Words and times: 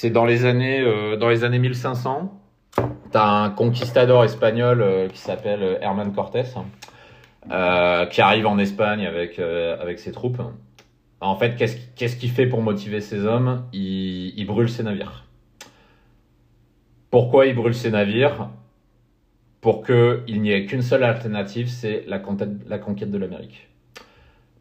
c'est 0.00 0.08
dans 0.08 0.24
les 0.24 0.46
années 0.46 0.80
euh, 0.80 1.18
dans 1.18 1.28
les 1.28 1.44
années 1.44 1.58
1500. 1.58 2.32
T'as 3.10 3.26
un 3.26 3.50
conquistador 3.50 4.24
espagnol 4.24 4.80
euh, 4.80 5.08
qui 5.08 5.18
s'appelle 5.18 5.62
euh, 5.62 5.78
Herman 5.82 6.10
Cortés, 6.14 6.44
qui 8.10 8.20
arrive 8.22 8.46
en 8.46 8.56
Espagne 8.56 9.06
avec 9.06 9.38
avec 9.38 9.98
ses 9.98 10.12
troupes. 10.12 10.40
En 11.20 11.36
fait, 11.36 11.54
qu'est-ce 11.96 12.16
qu'il 12.16 12.30
fait 12.30 12.46
pour 12.46 12.62
motiver 12.62 13.02
ses 13.02 13.26
hommes? 13.26 13.66
Il, 13.74 14.32
il 14.38 14.46
brûle 14.46 14.70
ses 14.70 14.84
navires. 14.84 15.26
Pourquoi 17.10 17.44
il 17.44 17.54
brûle 17.54 17.74
ses 17.74 17.90
navires? 17.90 18.48
Pour 19.60 19.84
qu'il 19.84 20.40
n'y 20.40 20.50
ait 20.50 20.64
qu'une 20.64 20.80
seule 20.80 21.04
alternative, 21.04 21.68
c'est 21.68 22.04
la 22.06 22.18
conquête, 22.18 22.48
la 22.66 22.78
conquête 22.78 23.10
de 23.10 23.18
l'Amérique. 23.18 23.68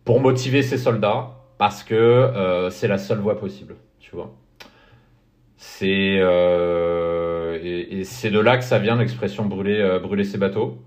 Pour 0.04 0.20
motiver 0.20 0.64
ses 0.64 0.78
soldats, 0.78 1.30
parce 1.58 1.82
que 1.84 2.68
c'est 2.72 2.90
la 2.90 2.98
seule 2.98 3.20
voie 3.20 3.40
possible, 3.40 3.76
tu 4.02 4.14
vois. 4.14 4.34
C'est 5.62 6.20
euh, 6.22 7.60
et, 7.62 8.06
c'est 8.06 8.32
de 8.32 8.40
là 8.40 8.58
que 8.58 8.64
ça 8.64 8.80
vient 8.80 8.96
l'expression 8.96 9.44
brûler 9.44 9.82
euh, 9.82 10.00
brûler 10.00 10.24
ses 10.24 10.38
bateaux. 10.38 10.78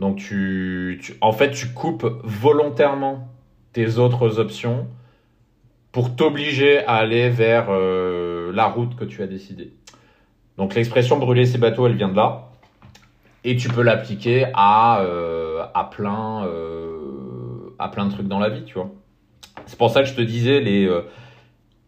Donc 0.00 0.16
tu, 0.16 1.00
en 1.20 1.30
fait 1.30 1.52
tu 1.52 1.68
coupes 1.68 2.04
volontairement 2.24 3.28
tes 3.72 3.98
autres 3.98 4.40
options 4.40 4.88
pour 5.92 6.16
t'obliger 6.16 6.84
à 6.86 6.94
aller 6.94 7.30
vers 7.30 7.66
euh, 7.70 8.50
la 8.52 8.66
route 8.66 8.96
que 8.96 9.04
tu 9.04 9.22
as 9.22 9.28
décidée. 9.28 9.72
Donc 10.58 10.74
l'expression 10.74 11.16
brûler 11.16 11.46
ses 11.46 11.58
bateaux, 11.58 11.86
elle 11.86 11.94
vient 11.94 12.08
de 12.08 12.16
là. 12.16 12.50
Et 13.44 13.54
tu 13.54 13.68
peux 13.68 13.82
l'appliquer 13.82 14.46
à, 14.54 15.04
à, 15.74 15.84
plein, 15.84 16.48
à 17.78 17.88
plein 17.90 18.06
de 18.06 18.10
trucs 18.10 18.26
dans 18.26 18.38
la 18.38 18.48
vie, 18.48 18.64
tu 18.64 18.74
vois. 18.74 18.90
C'est 19.66 19.78
pour 19.78 19.90
ça 19.90 20.02
que 20.02 20.08
je 20.08 20.14
te 20.14 20.22
disais, 20.22 20.60
les, 20.60 20.88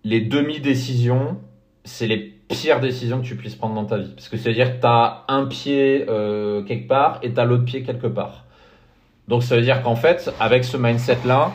les 0.05 0.21
demi-décisions, 0.21 1.38
c'est 1.87 2.07
les 2.07 2.19
pires 2.19 2.81
décisions 2.81 3.21
que 3.21 3.27
tu 3.27 3.37
puisses 3.37 3.55
prendre 3.55 3.75
dans 3.75 3.87
ta 3.87 3.99
vie. 3.99 4.13
Parce 4.15 4.29
que 4.29 4.37
c'est-à-dire 4.37 4.77
que 4.77 4.80
tu 4.80 4.87
as 4.87 5.24
un 5.29 5.47
pied 5.47 6.05
euh, 6.09 6.63
quelque 6.63 6.88
part 6.88 7.21
et 7.23 7.33
tu 7.33 7.41
as 7.41 7.45
l'autre 7.45 7.65
pied 7.65 7.83
quelque 7.83 8.09
part. 8.09 8.45
Donc 9.29 9.43
ça 9.43 9.57
veut 9.57 9.63
dire 9.63 9.83
qu'en 9.83 9.97
fait, 9.97 10.33
avec 10.38 10.65
ce 10.65 10.77
mindset-là, 10.77 11.52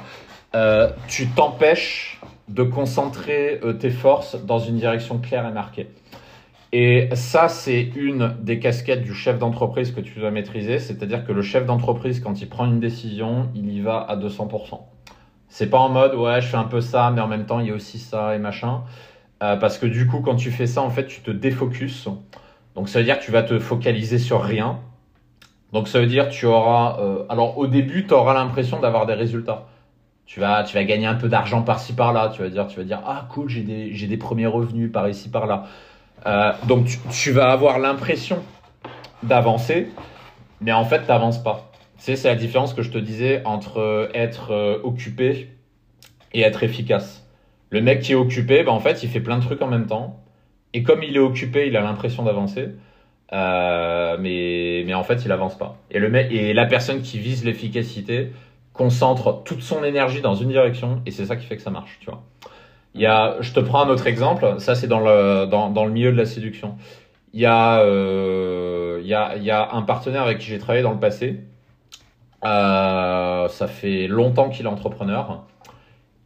euh, 0.56 0.90
tu 1.08 1.28
t'empêches 1.28 2.20
de 2.50 2.64
concentrer 2.64 3.60
euh, 3.64 3.74
tes 3.74 3.90
forces 3.90 4.36
dans 4.44 4.60
une 4.60 4.78
direction 4.78 5.20
claire 5.20 5.48
et 5.48 5.52
marquée. 5.52 5.88
Et 6.74 7.10
ça, 7.14 7.50
c'est 7.50 7.82
une 7.96 8.36
des 8.42 8.60
casquettes 8.60 9.04
du 9.04 9.14
chef 9.14 9.38
d'entreprise 9.38 9.92
que 9.92 10.00
tu 10.00 10.20
dois 10.20 10.32
maîtriser. 10.32 10.80
C'est-à-dire 10.80 11.26
que 11.26 11.34
le 11.34 11.42
chef 11.42 11.66
d'entreprise, 11.66 12.22
quand 12.22 12.42
il 12.42 12.48
prend 12.48 12.66
une 12.66 12.80
décision, 12.80 13.50
il 13.56 13.70
y 13.72 13.82
va 13.82 14.00
à 14.00 14.16
200%. 14.16 14.80
C'est 15.50 15.70
pas 15.70 15.80
en 15.80 15.90
mode, 15.90 16.16
ouais, 16.16 16.40
je 16.40 16.48
fais 16.48 16.58
un 16.58 16.64
peu 16.64 16.80
ça, 16.80 17.12
mais 17.14 17.20
en 17.20 17.28
même 17.28 17.46
temps, 17.46 17.60
il 17.60 17.68
y 17.68 17.72
a 17.72 17.74
aussi 17.74 18.00
ça 18.00 18.36
et 18.36 18.40
machin. 18.40 18.84
Euh, 19.42 19.56
parce 19.56 19.78
que 19.78 19.88
du 19.88 20.08
coup, 20.08 20.20
quand 20.20 20.36
tu 20.36 20.52
fais 20.52 20.68
ça, 20.68 20.82
en 20.82 20.90
fait, 20.90 21.08
tu 21.08 21.22
te 21.22 21.32
défocuses. 21.32 22.08
Donc, 22.76 22.90
ça 22.90 23.00
veut 23.00 23.06
dire 23.06 23.20
que 23.20 23.24
tu 23.24 23.32
vas 23.32 23.44
te 23.44 23.58
focaliser 23.60 24.20
sur 24.20 24.42
rien. 24.44 24.80
Donc, 25.74 25.88
ça 25.88 26.00
veut 26.00 26.06
dire 26.08 26.30
tu 26.30 26.46
auras. 26.46 27.00
euh, 27.00 27.24
alors, 27.30 27.58
au 27.58 27.68
début, 27.68 28.06
tu 28.06 28.14
auras 28.14 28.34
l'impression 28.34 28.80
d'avoir 28.80 29.06
des 29.06 29.14
résultats. 29.14 29.68
Tu 30.26 30.40
vas, 30.40 30.64
tu 30.64 30.76
vas 30.76 30.84
gagner 30.84 31.08
un 31.08 31.16
peu 31.16 31.28
d'argent 31.28 31.64
par-ci 31.64 31.94
par-là. 31.94 32.32
Tu 32.34 32.42
vas 32.42 32.50
dire, 32.50 32.68
tu 32.68 32.78
vas 32.78 32.84
dire, 32.84 33.02
ah 33.06 33.28
cool, 33.30 33.50
j'ai 33.50 33.64
des, 33.64 33.94
j'ai 33.96 34.08
des 34.08 34.18
premiers 34.18 34.48
revenus 34.48 34.92
par 34.92 35.10
ici 35.10 35.30
par-là. 35.30 35.66
Euh, 36.28 36.54
donc, 36.68 36.86
tu, 36.86 36.98
tu 37.10 37.32
vas 37.32 37.52
avoir 37.52 37.80
l'impression 37.80 38.40
d'avancer, 39.24 39.90
mais 40.62 40.72
en 40.72 40.86
fait, 40.86 41.02
tu 41.02 41.08
n'avances 41.08 41.42
pas. 41.42 41.72
Tu 41.98 42.06
sais, 42.06 42.16
c'est 42.16 42.28
la 42.28 42.36
différence 42.36 42.74
que 42.74 42.84
je 42.84 42.92
te 42.92 42.98
disais 42.98 43.42
entre 43.46 44.10
être 44.14 44.82
occupé 44.84 45.50
et 46.34 46.42
être 46.42 46.64
efficace. 46.64 47.24
Le 47.72 47.82
mec 47.82 48.02
qui 48.02 48.12
est 48.12 48.16
occupé, 48.16 48.64
bah, 48.64 48.72
en 48.72 48.80
fait, 48.80 49.02
il 49.02 49.10
fait 49.10 49.22
plein 49.22 49.38
de 49.38 49.44
trucs 49.44 49.62
en 49.62 49.68
même 49.68 49.88
temps. 49.88 50.20
Et 50.74 50.84
comme 50.84 51.04
il 51.04 51.16
est 51.16 51.20
occupé, 51.20 51.68
il 51.68 51.78
a 51.78 51.82
l'impression 51.82 52.24
d'avancer. 52.24 52.70
Euh, 53.34 54.18
mais, 54.20 54.94
en 54.94 55.04
fait, 55.04 55.24
il 55.26 55.32
avance 55.32 55.58
pas. 55.58 55.78
Et, 55.90 56.54
la 56.54 56.66
personne 56.66 57.02
qui 57.02 57.18
vise 57.18 57.46
l'efficacité 57.46 58.32
concentre 58.74 59.42
toute 59.44 59.62
son 59.62 59.84
énergie 59.84 60.22
dans 60.22 60.36
une 60.36 60.50
direction. 60.50 61.02
Et 61.06 61.12
c'est 61.12 61.26
ça 61.26 61.38
qui 61.38 61.46
fait 61.46 61.56
que 61.56 61.62
ça 61.62 61.72
marche, 61.72 61.98
tu 62.02 62.08
vois. 62.08 62.24
Il 62.94 63.02
y 63.02 63.06
a, 63.06 63.38
je 63.40 63.54
te 63.54 63.62
prends 63.62 63.86
un 63.86 63.90
autre 63.90 64.06
exemple. 64.08 64.56
Ça, 64.60 64.76
c'est 64.76 64.88
dans 64.88 65.00
le, 65.00 65.90
milieu 65.90 66.12
de 66.12 66.18
la 66.18 66.26
séduction. 66.26 66.76
Il 67.34 67.40
y 67.40 67.46
a, 67.46 67.80
euh, 67.80 69.00
il 69.02 69.08
y 69.08 69.14
a, 69.14 69.38
il 69.38 69.44
y 69.44 69.52
a 69.52 69.72
un 69.72 69.82
partenaire 69.84 70.24
avec 70.24 70.40
qui 70.40 70.48
j'ai 70.48 70.60
travaillé 70.60 70.84
dans 70.84 70.92
le 70.92 71.00
passé. 71.00 71.40
Euh, 72.44 73.48
ça 73.48 73.68
fait 73.68 74.08
longtemps 74.08 74.50
qu'il 74.50 74.66
est 74.66 74.70
entrepreneur 74.70 75.46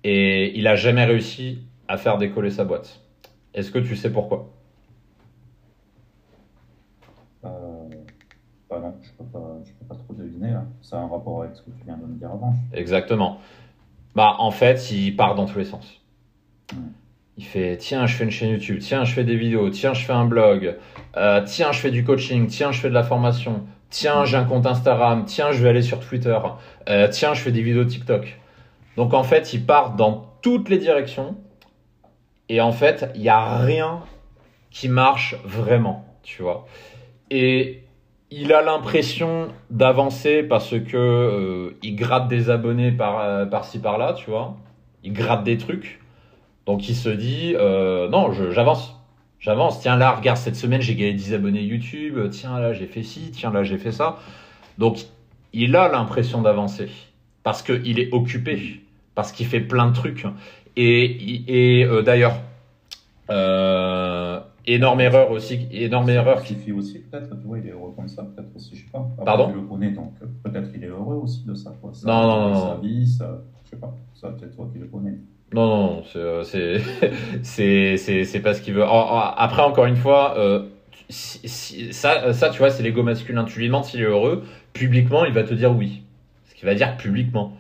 et 0.08 0.56
il 0.56 0.68
a 0.68 0.76
jamais 0.76 1.04
réussi 1.04 1.64
à 1.88 1.98
faire 1.98 2.20
décoller 2.20 2.52
sa 2.52 2.64
boîte. 2.64 3.02
Est-ce 3.56 3.72
que 3.72 3.80
tu 3.80 3.96
sais 3.96 4.12
pourquoi? 4.12 4.52
Euh, 7.44 7.50
bah 8.70 8.80
non, 8.80 8.94
je 9.02 9.10
peux 9.18 9.24
pas, 9.24 9.58
je 9.66 9.72
peux 9.72 9.86
pas 9.90 9.96
trop 9.96 10.14
deviner 10.14 10.52
là. 10.52 10.66
Ça 10.84 10.98
a 10.98 11.00
un 11.02 11.08
rapport 11.08 11.42
avec 11.42 11.56
ce 11.56 11.64
que 11.64 11.72
tu 11.72 11.86
viens 11.86 11.98
de 11.98 12.06
me 12.06 12.20
dire 12.20 12.30
avant. 12.30 12.54
Exactement. 12.72 13.40
Bah, 14.14 14.36
en 14.38 14.52
fait, 14.52 14.92
il 14.92 15.16
part 15.16 15.34
dans 15.34 15.48
tous 15.48 15.58
les 15.58 15.66
sens. 15.66 16.02
Mm. 16.72 16.78
Il 17.38 17.46
fait 17.46 17.76
tiens, 17.78 18.06
je 18.06 18.16
fais 18.16 18.26
une 18.26 18.32
chaîne 18.32 18.52
YouTube, 18.52 18.78
tiens, 18.82 19.06
je 19.06 19.14
fais 19.14 19.24
des 19.24 19.36
vidéos, 19.36 19.72
tiens, 19.72 19.96
je 19.96 20.06
fais 20.06 20.14
un 20.14 20.26
blog, 20.26 20.78
euh, 21.18 21.42
tiens, 21.46 21.72
je 21.72 21.80
fais 21.80 21.92
du 21.92 22.04
coaching, 22.04 22.46
tiens, 22.46 22.72
je 22.72 22.80
fais 22.80 22.90
de 22.90 22.94
la 22.94 23.04
formation, 23.04 23.64
tiens, 23.90 24.24
j'ai 24.24 24.38
un 24.38 24.46
compte 24.46 24.68
Instagram, 24.68 25.26
tiens, 25.26 25.52
je 25.52 25.64
vais 25.64 25.70
aller 25.70 25.82
sur 25.82 26.00
Twitter, 26.00 26.38
euh, 26.90 27.08
tiens, 27.10 27.34
je 27.34 27.42
fais 27.42 27.52
des 27.52 27.64
vidéos 27.64 27.86
TikTok. 27.86 28.40
Donc 28.98 29.14
en 29.14 29.24
fait, 29.24 29.54
il 29.54 29.66
part 29.66 29.96
dans 29.96 30.34
toutes 30.42 30.70
les 30.70 30.78
directions 30.78 31.36
et 32.50 32.62
en 32.62 32.72
fait, 32.72 33.12
il 33.16 33.22
n'y 33.22 33.30
a 33.30 33.58
rien 33.58 34.02
qui 34.70 34.90
marche 34.90 35.36
vraiment, 35.44 36.06
tu 36.24 36.42
vois. 36.42 36.66
Et 37.32 37.84
il 38.32 38.54
a 38.54 38.62
l'impression 38.62 39.48
d'avancer 39.70 40.44
parce 40.44 40.72
que 40.72 40.98
euh, 40.98 41.78
il 41.84 41.96
gratte 41.96 42.28
des 42.28 42.50
abonnés 42.50 42.92
par, 42.92 43.20
euh, 43.20 43.46
par-ci 43.46 43.80
par-là, 43.80 44.14
tu 44.14 44.30
vois. 44.30 44.58
Il 45.04 45.14
gratte 45.14 45.44
des 45.44 45.58
trucs. 45.58 46.02
Donc 46.66 46.90
il 46.90 46.96
se 46.96 47.10
dit 47.10 47.54
euh, 47.56 48.10
non, 48.10 48.32
j'avance. 48.52 48.96
J'avance. 49.40 49.80
Tiens 49.80 49.96
là, 49.96 50.12
regarde 50.12 50.38
cette 50.38 50.56
semaine, 50.56 50.82
j'ai 50.82 50.96
gagné 50.96 51.14
10 51.14 51.36
abonnés 51.36 51.62
YouTube. 51.62 52.20
Tiens 52.32 52.60
là, 52.60 52.74
j'ai 52.74 52.88
fait 52.88 53.04
ci, 53.04 53.32
tiens 53.32 53.52
là, 53.52 53.64
j'ai 53.64 53.78
fait 53.78 53.92
ça. 53.92 54.20
Donc 54.78 54.98
il 55.54 55.76
a 55.76 55.88
l'impression 55.88 56.42
d'avancer 56.42 56.90
parce 57.44 57.62
qu'il 57.62 58.00
est 58.00 58.12
occupé, 58.12 58.82
parce 59.16 59.32
qu'il 59.32 59.48
fait 59.48 59.62
plein 59.62 59.90
de 59.90 59.94
trucs. 59.96 60.26
Et, 60.76 61.80
et 61.80 61.86
euh, 61.86 62.02
d'ailleurs, 62.02 62.36
euh, 63.32 64.40
énorme 64.68 65.02
erreur 65.02 65.32
aussi, 65.32 65.68
énorme 65.72 66.10
erreur 66.10 66.44
qui 66.44 66.54
Suffit 66.56 66.72
aussi 66.72 67.00
peut-être, 67.00 67.30
tu 67.40 67.48
vois, 67.48 67.58
il 67.60 67.68
est 67.68 67.72
heureux 67.72 67.94
comme 67.96 68.08
ça, 68.08 68.24
peut-être 68.24 68.56
aussi, 68.56 68.76
je 68.76 68.82
sais 68.82 68.92
pas. 68.92 69.00
Après, 69.14 69.26
Pardon 69.26 69.50
Tu 69.50 69.56
le 69.56 69.62
connais, 69.62 69.92
donc 69.92 70.14
euh, 70.22 70.26
peut-être 70.44 70.70
il 70.76 70.84
est 70.84 70.88
heureux 70.88 71.16
aussi 71.16 71.44
de 71.46 71.56
ça, 71.56 71.74
quoi. 71.82 71.92
Ça, 71.94 72.08
Non, 72.08 72.22
non, 72.22 72.50
non, 72.54 72.76
Sa 72.76 72.82
vie, 72.82 73.08
ça, 73.08 73.42
je 73.64 73.70
sais 73.72 73.76
pas, 73.78 73.94
ça 74.14 74.30
peut-être 74.30 74.56
toi 74.56 74.68
qui 74.72 74.80
le 74.80 74.86
connais. 74.88 75.16
Non, 75.54 75.68
non, 75.68 76.04
c'est, 76.12 76.44
c'est, 76.44 77.10
c'est, 77.44 77.98
c'est, 77.98 78.26
c'est 78.26 78.40
pas 78.42 78.54
ce 78.54 78.62
qu'il 78.62 78.74
veut. 78.74 78.84
En- 78.84 78.90
en- 78.90 79.20
Après, 79.38 79.62
encore 79.62 79.86
une 79.86 79.96
fois, 79.96 80.38
euh, 80.38 80.68
si- 81.10 81.40
si- 81.48 81.94
ça, 81.94 82.34
ça, 82.34 82.50
tu 82.50 82.58
vois, 82.60 82.70
c'est 82.70 82.84
l'ego 82.84 83.02
masculin. 83.04 83.46
Tu 83.46 83.60
lui 83.60 83.68
demandes 83.68 83.86
s'il 83.86 84.02
est 84.02 84.06
heureux, 84.06 84.44
publiquement, 84.74 85.24
il 85.26 85.34
va 85.34 85.44
te 85.44 85.54
dire 85.54 85.76
oui. 85.76 86.02
Ce 86.50 86.56
qu'il 86.56 86.66
va 86.66 86.76
dire 86.76 86.98
publiquement. 86.98 87.54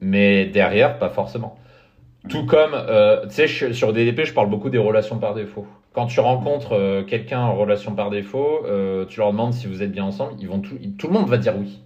Mais 0.00 0.46
derrière, 0.46 0.98
pas 0.98 1.10
forcément. 1.10 1.58
Tout 2.28 2.46
comme, 2.46 2.72
euh, 2.74 3.26
tu 3.26 3.48
sais, 3.48 3.72
sur 3.72 3.92
DDP, 3.92 4.24
je 4.24 4.32
parle 4.32 4.50
beaucoup 4.50 4.70
des 4.70 4.78
relations 4.78 5.18
par 5.18 5.34
défaut. 5.34 5.66
Quand 5.92 6.06
tu 6.06 6.20
rencontres 6.20 6.72
euh, 6.72 7.02
quelqu'un 7.02 7.40
en 7.40 7.54
relation 7.54 7.94
par 7.94 8.10
défaut, 8.10 8.64
euh, 8.66 9.06
tu 9.06 9.20
leur 9.20 9.32
demandes 9.32 9.54
si 9.54 9.66
vous 9.66 9.82
êtes 9.82 9.92
bien 9.92 10.04
ensemble, 10.04 10.34
ils 10.38 10.48
vont 10.48 10.60
tout, 10.60 10.76
tout 10.98 11.06
le 11.06 11.12
monde 11.12 11.28
va 11.28 11.38
dire 11.38 11.54
oui. 11.58 11.80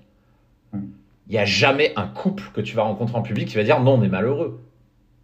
Il 0.74 1.32
n'y 1.32 1.38
a 1.38 1.44
jamais 1.44 1.92
un 1.96 2.06
couple 2.06 2.44
que 2.52 2.60
tu 2.60 2.74
vas 2.74 2.82
rencontrer 2.82 3.16
en 3.16 3.22
public 3.22 3.48
qui 3.48 3.56
va 3.56 3.62
dire 3.62 3.80
non, 3.80 3.94
on 3.94 4.02
est 4.02 4.08
malheureux. 4.08 4.60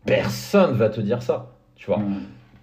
Personne 0.07 0.73
va 0.73 0.89
te 0.89 1.01
dire 1.01 1.23
ça, 1.23 1.53
tu 1.75 1.87
vois. 1.87 2.01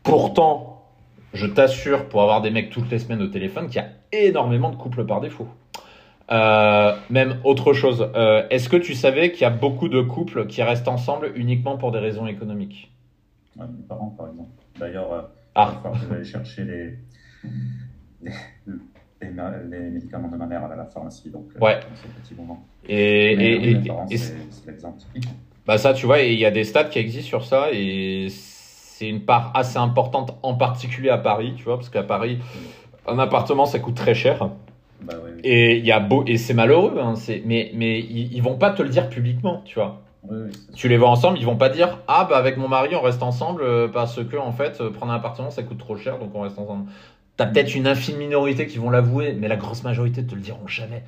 Pourtant, 0.03 0.85
je 1.33 1.45
t'assure, 1.45 2.07
pour 2.07 2.21
avoir 2.21 2.41
des 2.41 2.49
mecs 2.49 2.69
toutes 2.69 2.89
les 2.89 2.99
semaines 2.99 3.21
au 3.21 3.27
téléphone, 3.27 3.67
qu'il 3.67 3.75
y 3.75 3.79
a 3.79 3.89
énormément 4.27 4.69
de 4.69 4.77
couples 4.77 5.05
par 5.05 5.19
défaut. 5.19 5.47
Euh, 6.31 6.95
même 7.11 7.37
autre 7.43 7.73
chose, 7.73 8.09
euh, 8.15 8.47
est-ce 8.49 8.67
que 8.67 8.77
tu 8.77 8.95
savais 8.95 9.31
qu'il 9.31 9.41
y 9.41 9.45
a 9.45 9.51
beaucoup 9.51 9.89
de 9.89 10.01
couples 10.01 10.47
qui 10.47 10.63
restent 10.63 10.87
ensemble 10.87 11.31
uniquement 11.35 11.77
pour 11.77 11.91
des 11.91 11.99
raisons 11.99 12.25
économiques? 12.25 12.91
Ouais, 13.57 13.65
mes 13.67 13.83
parents, 13.87 14.13
par 14.17 14.29
exemple. 14.29 14.49
D'ailleurs, 14.79 15.13
euh, 15.13 15.21
Ah. 15.53 15.73
je 16.01 16.07
vais 16.07 16.15
aller 16.15 16.25
chercher 16.25 16.63
les, 16.65 16.97
les, 18.23 18.31
les 19.21 19.29
ma- 19.29 19.55
les 19.69 19.79
médicaments 19.91 20.27
de 20.29 20.35
ma 20.35 20.47
mère 20.47 20.63
à 20.65 20.75
la 20.75 20.85
pharmacie, 20.85 21.29
donc 21.29 21.45
euh, 21.55 21.59
Ouais. 21.63 21.79
petit 22.23 22.33
moment. 22.33 22.65
Et, 22.89 23.35
Mais 23.37 23.51
et- 23.53 23.57
oui, 23.59 23.91
et- 24.09 24.17
c'est 24.17 24.35
l'exemple 24.67 24.97
bah 25.67 25.79
ça, 25.79 25.93
tu 25.95 26.05
vois, 26.05 26.19
il 26.19 26.37
y 26.37 26.45
a 26.45 26.51
des 26.51 26.63
stats 26.63 26.83
qui 26.83 26.99
existent 26.99 27.27
sur 27.27 27.43
ça, 27.45 27.69
et 27.73 28.27
c'est 28.29 29.09
une 29.09 29.21
part 29.21 29.51
assez 29.55 29.77
importante, 29.77 30.37
en 30.43 30.53
particulier 30.53 31.09
à 31.09 31.17
Paris, 31.17 31.53
tu 31.57 31.63
vois, 31.63 31.77
parce 31.77 31.89
qu'à 31.89 32.03
Paris, 32.03 32.37
un 33.07 33.17
appartement, 33.17 33.65
ça 33.65 33.79
coûte 33.79 33.95
très 33.95 34.13
cher. 34.13 34.49
Bah, 35.01 35.13
ouais. 35.23 35.31
Et 35.43 35.77
il 35.77 35.85
y 35.85 35.91
a 35.91 35.99
beau 35.99 36.23
et 36.25 36.37
c'est 36.37 36.53
malheureux, 36.53 36.97
hein, 36.99 37.15
c'est 37.15 37.41
mais 37.45 37.71
mais 37.73 37.99
ils, 37.99 38.33
ils 38.33 38.41
vont 38.41 38.57
pas 38.57 38.71
te 38.71 38.81
le 38.81 38.89
dire 38.89 39.09
publiquement, 39.09 39.61
tu 39.65 39.75
vois. 39.75 40.01
Oui, 40.23 40.37
oui, 40.45 40.51
c'est 40.53 40.75
Tu 40.75 40.89
les 40.89 40.97
vois 40.97 41.09
ensemble, 41.09 41.37
ils 41.37 41.45
vont 41.45 41.57
pas 41.57 41.69
dire 41.69 41.99
ah 42.07 42.25
bah 42.29 42.37
avec 42.37 42.57
mon 42.57 42.67
mari 42.67 42.95
on 42.95 43.01
reste 43.01 43.21
ensemble 43.21 43.61
euh, 43.61 43.87
parce 43.87 44.23
que 44.23 44.37
en 44.37 44.51
fait 44.51 44.81
euh, 44.81 44.89
prendre 44.89 45.11
un 45.11 45.15
appartement 45.15 45.51
ça 45.51 45.61
coûte 45.61 45.77
trop 45.77 45.97
cher 45.97 46.17
donc 46.17 46.31
on 46.33 46.41
reste 46.41 46.57
ensemble. 46.57 46.89
T'as 47.37 47.47
peut-être 47.47 47.75
une 47.75 47.85
infime 47.85 48.17
minorité 48.17 48.65
qui 48.65 48.77
vont 48.77 48.89
l'avouer, 48.89 49.33
mais 49.33 49.49
la 49.49 49.57
grosse 49.57 49.83
majorité 49.83 50.25
te 50.25 50.35
le 50.35 50.41
diront 50.41 50.67
jamais. 50.67 51.03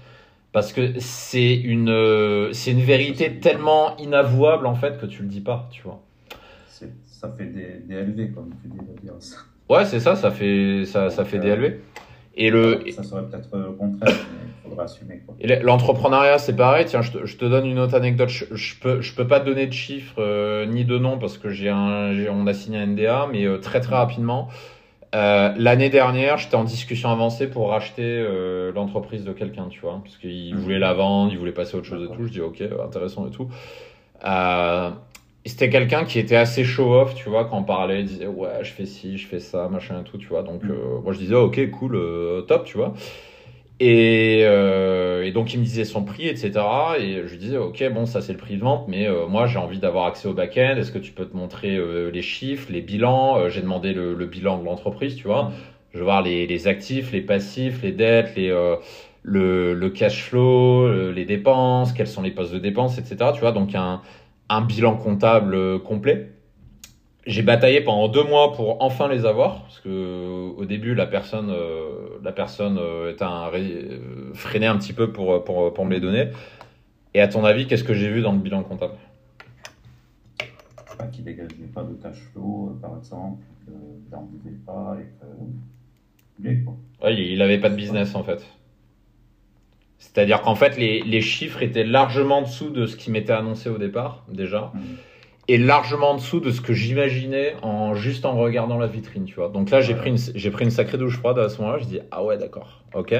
Parce 0.52 0.74
que 0.74 1.00
c'est 1.00 1.54
une, 1.56 1.90
euh, 1.90 2.52
c'est 2.52 2.72
une 2.72 2.82
vérité 2.82 3.40
tellement 3.40 3.96
inavouable 3.98 4.66
en 4.66 4.76
fait 4.76 5.00
que 5.00 5.06
tu 5.06 5.22
le 5.22 5.28
dis 5.28 5.42
pas, 5.42 5.70
tu 5.72 5.84
vois. 5.84 6.02
ça 7.06 7.30
fait 7.38 7.46
des, 7.46 7.80
des 7.86 8.02
LV, 8.02 8.34
comme 8.34 8.50
tu 8.62 8.68
dis 8.68 8.78
de 8.78 9.02
dire 9.02 9.14
ça. 9.20 9.38
Ouais, 9.70 9.86
c'est 9.86 10.00
ça, 10.00 10.16
ça 10.16 10.32
fait, 10.32 10.84
ça, 10.86 11.10
ça 11.10 11.26
fait 11.26 11.40
des 11.40 11.56
LV. 11.56 11.74
Et 12.40 12.50
le, 12.52 12.80
Ça 12.92 13.02
serait 13.04 13.24
peut-être 13.24 13.50
le 13.58 13.72
contraire, 13.74 14.14
mais 14.32 14.48
il 14.48 14.70
faudra 14.70 14.84
assumer. 14.84 15.22
L'entrepreneuriat, 15.64 16.38
c'est 16.38 16.56
pareil. 16.56 16.86
Tiens, 16.86 17.02
je 17.02 17.12
te, 17.12 17.26
je 17.26 17.36
te 17.38 17.46
donne 17.46 17.66
une 17.66 17.80
autre 17.80 17.96
anecdote. 17.96 18.30
Je, 18.30 18.46
je 18.52 18.76
peux, 18.80 19.02
je 19.02 19.14
peux 19.16 19.26
pas 19.28 19.40
te 19.40 19.46
donner 19.46 19.66
de 19.68 19.74
chiffres 19.74 20.16
euh, 20.20 20.66
ni 20.68 20.86
de 20.86 20.98
noms 20.98 21.18
parce 21.18 21.38
que 21.38 21.50
j'ai 21.50 21.70
un, 21.70 22.14
j'ai- 22.14 22.30
on 22.30 22.46
a 22.48 22.54
signé 22.54 22.78
un 22.78 22.84
NDA, 22.88 23.28
mais 23.32 23.46
euh, 23.46 23.58
très 23.58 23.82
très 23.82 23.96
rapidement. 23.96 24.50
Euh, 25.16 25.54
L'année 25.58 25.90
dernière, 25.90 26.38
j'étais 26.38 26.56
en 26.56 26.64
discussion 26.64 27.10
avancée 27.10 27.48
pour 27.50 27.70
racheter 27.70 28.04
euh, 28.04 28.72
l'entreprise 28.74 29.24
de 29.24 29.32
quelqu'un, 29.32 29.68
tu 29.70 29.80
vois, 29.80 30.00
parce 30.04 30.18
qu'il 30.18 30.54
Mhm. 30.56 30.62
voulait 30.62 30.80
la 30.80 30.94
vendre, 30.94 31.32
il 31.32 31.38
voulait 31.40 31.52
passer 31.54 31.76
à 31.76 31.80
autre 31.80 31.88
chose 31.88 32.08
et 32.12 32.16
tout. 32.16 32.26
Je 32.28 32.32
dis 32.32 32.42
ok, 32.42 32.62
intéressant 32.86 33.26
et 33.28 33.32
tout. 33.32 33.48
Et 35.48 35.50
c'était 35.50 35.70
quelqu'un 35.70 36.04
qui 36.04 36.20
était 36.20 36.36
assez 36.36 36.66
show-off, 36.66 37.16
tu 37.16 37.30
vois, 37.30 37.46
quand 37.46 37.60
on 37.60 37.64
parlait, 37.64 38.02
il 38.02 38.06
disait 38.06 38.28
ouais, 38.28 38.50
je 38.64 38.72
fais 38.74 38.86
ci, 38.86 39.18
je 39.18 39.26
fais 39.26 39.40
ça, 39.40 39.70
machin 39.70 40.02
et 40.02 40.04
tout, 40.04 40.18
tu 40.18 40.28
vois. 40.28 40.44
Donc 40.44 40.62
Mhm. 40.66 40.72
euh, 40.72 41.00
moi 41.02 41.14
je 41.14 41.20
disais 41.20 41.36
ok, 41.36 41.70
cool, 41.72 41.96
euh, 41.96 42.42
top, 42.42 42.66
tu 42.66 42.76
vois. 42.76 42.94
Et, 43.80 44.42
euh, 44.44 45.24
et 45.24 45.32
donc 45.32 45.54
il 45.54 45.60
me 45.62 45.64
disait 45.64 45.86
son 45.86 46.04
prix, 46.04 46.28
etc. 46.28 47.00
Et 47.00 47.24
je 47.26 47.32
lui 47.32 47.38
disais, 47.38 47.58
ok, 47.58 47.82
bon, 47.94 48.06
ça 48.06 48.22
c'est 48.22 48.34
le 48.34 48.38
prix 48.40 48.58
de 48.58 48.62
vente, 48.62 48.90
mais 48.90 49.08
moi 49.30 49.48
j'ai 49.48 49.58
envie 49.60 49.80
d'avoir 49.80 50.08
accès 50.08 50.28
au 50.28 50.34
back-end. 50.34 50.76
Est-ce 50.78 50.92
que 50.92 51.00
tu 51.00 51.14
peux 51.14 51.26
te 51.26 51.38
montrer 51.38 51.80
les 52.12 52.22
chiffres, 52.22 52.70
les 52.72 52.82
bilans? 52.82 53.50
J'ai 53.50 53.62
demandé 53.62 53.94
le, 53.94 54.16
le 54.16 54.26
bilan 54.26 54.60
de 54.60 54.66
l'entreprise, 54.66 55.16
tu 55.16 55.28
vois. 55.28 55.52
Je 55.94 56.00
veux 56.00 56.04
voir 56.06 56.24
les, 56.24 56.48
les 56.48 56.68
actifs, 56.68 57.12
les 57.14 57.22
passifs, 57.22 57.82
les 57.84 57.94
dettes, 57.94 58.36
les, 58.36 58.50
le, 59.24 59.74
le 59.74 59.90
cash 59.90 60.24
flow, 60.24 61.12
les 61.12 61.26
dépenses, 61.26 61.94
quels 61.94 62.08
sont 62.08 62.22
les 62.22 62.32
postes 62.32 62.54
de 62.54 62.60
dépenses, 62.60 62.98
etc. 62.98 63.32
Tu 63.34 63.42
vois, 63.42 63.52
donc 63.54 63.76
un, 63.76 64.02
un 64.50 64.62
bilan 64.62 64.96
comptable 64.96 65.56
euh, 65.56 65.80
complet. 65.80 66.32
J'ai 67.26 67.42
bataillé 67.42 67.82
pendant 67.82 68.08
deux 68.08 68.24
mois 68.24 68.54
pour 68.54 68.82
enfin 68.82 69.10
les 69.10 69.26
avoir, 69.26 69.64
parce 69.64 69.82
que 69.82 69.90
euh, 69.90 70.54
au 70.56 70.66
début 70.66 70.96
la 70.96 71.06
personne, 71.06 71.50
euh, 71.50 72.20
la 72.24 72.32
personne 72.32 72.80
était 73.10 73.26
un, 73.26 73.52
freinait 74.34 74.68
un 74.68 74.78
petit 74.78 74.94
peu 74.94 75.12
pour, 75.12 75.44
pour, 75.44 75.74
pour 75.74 75.86
me 75.86 75.94
les 75.94 76.00
donner. 76.00 76.30
Et 77.14 77.20
à 77.20 77.28
ton 77.28 77.44
avis, 77.44 77.68
qu'est-ce 77.68 77.84
que 77.84 77.94
j'ai 77.94 78.10
vu 78.10 78.22
dans 78.22 78.32
le 78.32 78.40
bilan 78.40 78.64
comptable? 78.64 78.94
Pas 80.98 81.06
qu'il 81.08 81.26
dégageait 81.26 81.56
pas 81.74 81.84
de 81.84 81.94
cash 82.02 82.18
flow, 82.32 82.78
par 82.82 82.98
exemple, 82.98 83.44
qu'il 83.64 83.74
n'en 84.12 84.28
pas 84.66 84.98
et 85.00 85.04
que. 85.04 85.26
Ouais, 87.04 87.14
il 87.14 87.20
il 87.20 87.42
avait 87.42 87.60
pas 87.60 87.70
de 87.70 87.76
business 87.76 88.16
en 88.16 88.24
fait. 88.24 88.46
C'est-à-dire 90.00 90.42
qu'en 90.42 90.56
fait, 90.56 90.78
les, 90.78 91.02
les 91.02 91.22
chiffres 91.22 91.62
étaient 91.64 91.84
largement 91.84 92.40
en 92.40 92.42
dessous 92.44 92.70
de 92.70 92.86
ce 92.86 92.96
qui 92.96 93.10
m'était 93.12 93.34
annoncé 93.34 93.70
au 93.70 93.78
départ, 93.78 94.24
déjà, 94.32 94.72
Mhm. 94.76 94.82
et 95.48 95.58
largement 95.58 96.12
en 96.12 96.16
dessous 96.16 96.40
de 96.40 96.52
ce 96.52 96.62
que 96.62 96.74
j'imaginais 96.74 97.56
en 97.62 97.96
juste 97.96 98.26
en 98.26 98.36
regardant 98.38 98.78
la 98.78 98.88
vitrine, 98.88 99.26
tu 99.26 99.36
vois. 99.36 99.50
Donc 99.50 99.70
là, 99.72 99.82
j'ai 99.82 99.96
pris 99.96 100.10
une, 100.12 100.52
pris 100.52 100.66
une 100.66 100.72
sacrée 100.72 100.98
douche 100.98 101.18
froide 101.18 101.40
à 101.40 101.50
ce 101.50 101.60
moment-là. 101.62 101.80
Je 101.80 101.86
dis 101.86 102.00
ah 102.12 102.24
ouais, 102.24 102.38
d'accord, 102.38 102.82
ok. 102.94 103.16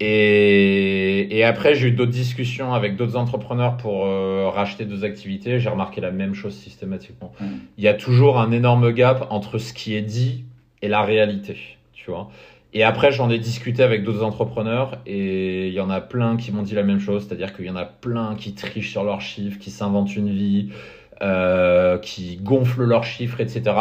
Et, 0.00 1.36
et 1.36 1.44
après, 1.44 1.74
j'ai 1.74 1.88
eu 1.88 1.90
d'autres 1.90 2.12
discussions 2.12 2.72
avec 2.72 2.96
d'autres 2.96 3.16
entrepreneurs 3.16 3.76
pour 3.76 4.06
euh, 4.06 4.48
racheter 4.48 4.84
deux 4.84 5.04
activités. 5.04 5.58
J'ai 5.58 5.68
remarqué 5.68 6.00
la 6.00 6.12
même 6.12 6.34
chose 6.34 6.54
systématiquement. 6.54 7.32
Mhm. 7.40 7.48
Il 7.78 7.84
y 7.84 7.88
a 7.88 7.94
toujours 7.94 8.38
un 8.40 8.52
énorme 8.52 8.92
gap 8.92 9.26
entre 9.30 9.58
ce 9.58 9.72
qui 9.72 9.94
est 9.96 10.02
dit 10.02 10.44
et 10.82 10.88
la 10.88 11.02
réalité, 11.02 11.56
tu 11.92 12.10
vois. 12.10 12.30
Et 12.78 12.84
après, 12.84 13.10
j'en 13.10 13.28
ai 13.28 13.40
discuté 13.40 13.82
avec 13.82 14.04
d'autres 14.04 14.22
entrepreneurs 14.22 14.98
et 15.04 15.66
il 15.66 15.74
y 15.74 15.80
en 15.80 15.90
a 15.90 16.00
plein 16.00 16.36
qui 16.36 16.52
m'ont 16.52 16.62
dit 16.62 16.76
la 16.76 16.84
même 16.84 17.00
chose, 17.00 17.26
c'est-à-dire 17.26 17.52
qu'il 17.52 17.64
y 17.64 17.70
en 17.70 17.74
a 17.74 17.84
plein 17.84 18.36
qui 18.36 18.54
trichent 18.54 18.92
sur 18.92 19.02
leurs 19.02 19.20
chiffres, 19.20 19.58
qui 19.58 19.72
s'inventent 19.72 20.14
une 20.14 20.30
vie, 20.30 20.70
euh, 21.20 21.98
qui 21.98 22.36
gonflent 22.36 22.84
leurs 22.84 23.02
chiffres, 23.02 23.40
etc. 23.40 23.74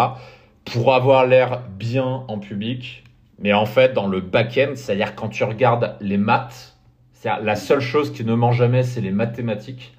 pour 0.66 0.96
avoir 0.96 1.28
l'air 1.28 1.62
bien 1.78 2.24
en 2.28 2.40
public. 2.40 3.04
Mais 3.38 3.54
en 3.54 3.68
fait, 3.68 3.94
dans 3.94 4.08
le 4.08 4.20
back-end, 4.20 4.72
c'est-à-dire 4.74 5.14
quand 5.14 5.30
tu 5.30 5.44
regardes 5.44 5.96
les 6.02 6.18
maths, 6.18 6.76
c'est 7.14 7.30
la 7.44 7.56
seule 7.56 7.82
chose 7.82 8.12
qui 8.12 8.26
ne 8.26 8.34
ment 8.34 8.52
jamais, 8.52 8.82
c'est 8.82 9.02
les 9.02 9.12
mathématiques. 9.12 9.94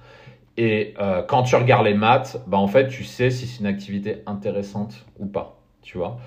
Et 0.57 0.93
euh, 0.99 1.21
quand 1.21 1.43
tu 1.43 1.55
regardes 1.55 1.85
les 1.85 1.93
maths, 1.93 2.43
bah 2.47 2.57
en 2.57 2.67
fait, 2.67 2.89
tu 2.89 3.05
sais 3.05 3.31
si 3.31 3.47
c'est 3.47 3.61
une 3.61 3.65
activité 3.65 4.23
intéressante 4.25 5.05
ou 5.19 5.25
pas, 5.25 5.57
tu 5.83 5.97
vois. 5.97 6.19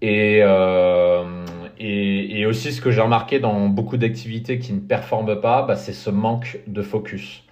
Et, 0.00 0.40
euh, 0.42 1.44
et, 1.78 2.46
aussi, 2.46 2.72
ce 2.72 2.80
que 2.80 2.90
j'ai 2.90 3.00
remarqué 3.00 3.40
dans 3.40 3.68
beaucoup 3.68 3.96
d'activités 3.96 4.58
qui 4.58 4.72
ne 4.72 4.80
performent 4.80 5.40
pas, 5.40 5.62
bah, 5.62 5.76
c'est 5.76 5.92
ce 5.92 6.10
manque 6.10 6.60
de 6.66 6.82
focus. 6.82 7.44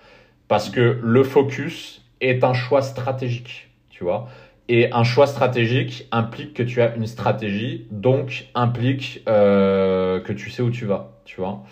Parce 0.48 0.68
que 0.68 0.98
le 1.02 1.22
focus 1.22 2.04
est 2.20 2.44
un 2.44 2.54
choix 2.54 2.82
stratégique, 2.82 3.70
tu 3.88 4.04
vois. 4.04 4.28
Et 4.68 4.92
un 4.92 5.02
choix 5.02 5.26
stratégique 5.26 6.06
implique 6.12 6.54
que 6.54 6.62
tu 6.62 6.80
as 6.80 6.94
une 6.94 7.06
stratégie, 7.06 7.86
donc 7.90 8.46
implique 8.54 9.22
euh, 9.28 10.20
que 10.20 10.32
tu 10.32 10.50
sais 10.50 10.62
où 10.62 10.70
tu 10.70 10.86
vas, 10.86 11.18
tu 11.24 11.40
vois. 11.40 11.64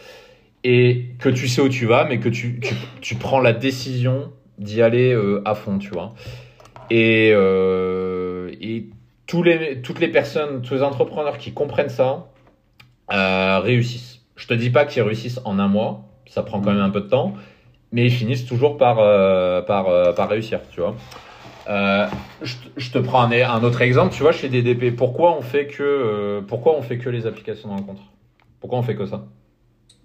Et 0.64 1.06
que 1.20 1.28
tu 1.28 1.46
sais 1.46 1.60
où 1.60 1.68
tu 1.68 1.86
vas, 1.86 2.06
mais 2.06 2.18
que 2.18 2.28
tu, 2.28 3.14
prends 3.20 3.40
la 3.40 3.52
décision 3.52 4.32
d'y 4.58 4.82
aller 4.82 5.12
euh, 5.12 5.42
à 5.44 5.54
fond, 5.54 5.78
tu 5.78 5.90
vois. 5.90 6.14
Et, 6.90 7.30
euh, 7.32 8.50
toutes 9.26 9.44
les 10.00 10.08
personnes, 10.08 10.62
tous 10.62 10.74
les 10.74 10.82
entrepreneurs 10.82 11.38
qui 11.38 11.52
comprennent 11.52 11.90
ça, 11.90 12.26
euh, 13.12 13.58
réussissent. 13.60 14.20
Je 14.36 14.46
te 14.46 14.54
dis 14.54 14.70
pas 14.70 14.84
qu'ils 14.84 15.02
réussissent 15.02 15.40
en 15.44 15.58
un 15.58 15.68
mois, 15.68 16.04
ça 16.26 16.42
prend 16.42 16.60
quand 16.60 16.70
même 16.72 16.80
un 16.80 16.90
peu 16.90 17.00
de 17.00 17.08
temps, 17.08 17.34
mais 17.92 18.04
ils 18.06 18.12
finissent 18.12 18.46
toujours 18.46 18.76
par, 18.76 18.98
euh, 19.00 19.62
par, 19.62 19.88
euh, 19.88 20.12
par 20.12 20.28
réussir, 20.28 20.60
tu 20.70 20.80
vois. 20.80 20.94
Je, 21.66 22.54
te- 22.54 22.68
je 22.76 22.90
te 22.90 22.98
prends 22.98 23.22
un, 23.22 23.32
un 23.32 23.62
autre 23.62 23.82
exemple, 23.82 24.14
tu 24.14 24.22
vois, 24.22 24.32
chez 24.32 24.48
DDP, 24.48 24.90
pourquoi 24.94 25.36
on 25.36 25.42
fait 25.42 25.66
que, 25.66 26.40
pourquoi 26.46 26.76
on 26.76 26.82
fait 26.82 26.98
que 26.98 27.10
les 27.10 27.26
applications 27.26 27.68
de 27.68 27.74
rencontre 27.74 28.02
Pourquoi 28.60 28.78
on 28.78 28.82
fait 28.82 28.94
que 28.96 29.06
ça? 29.06 29.24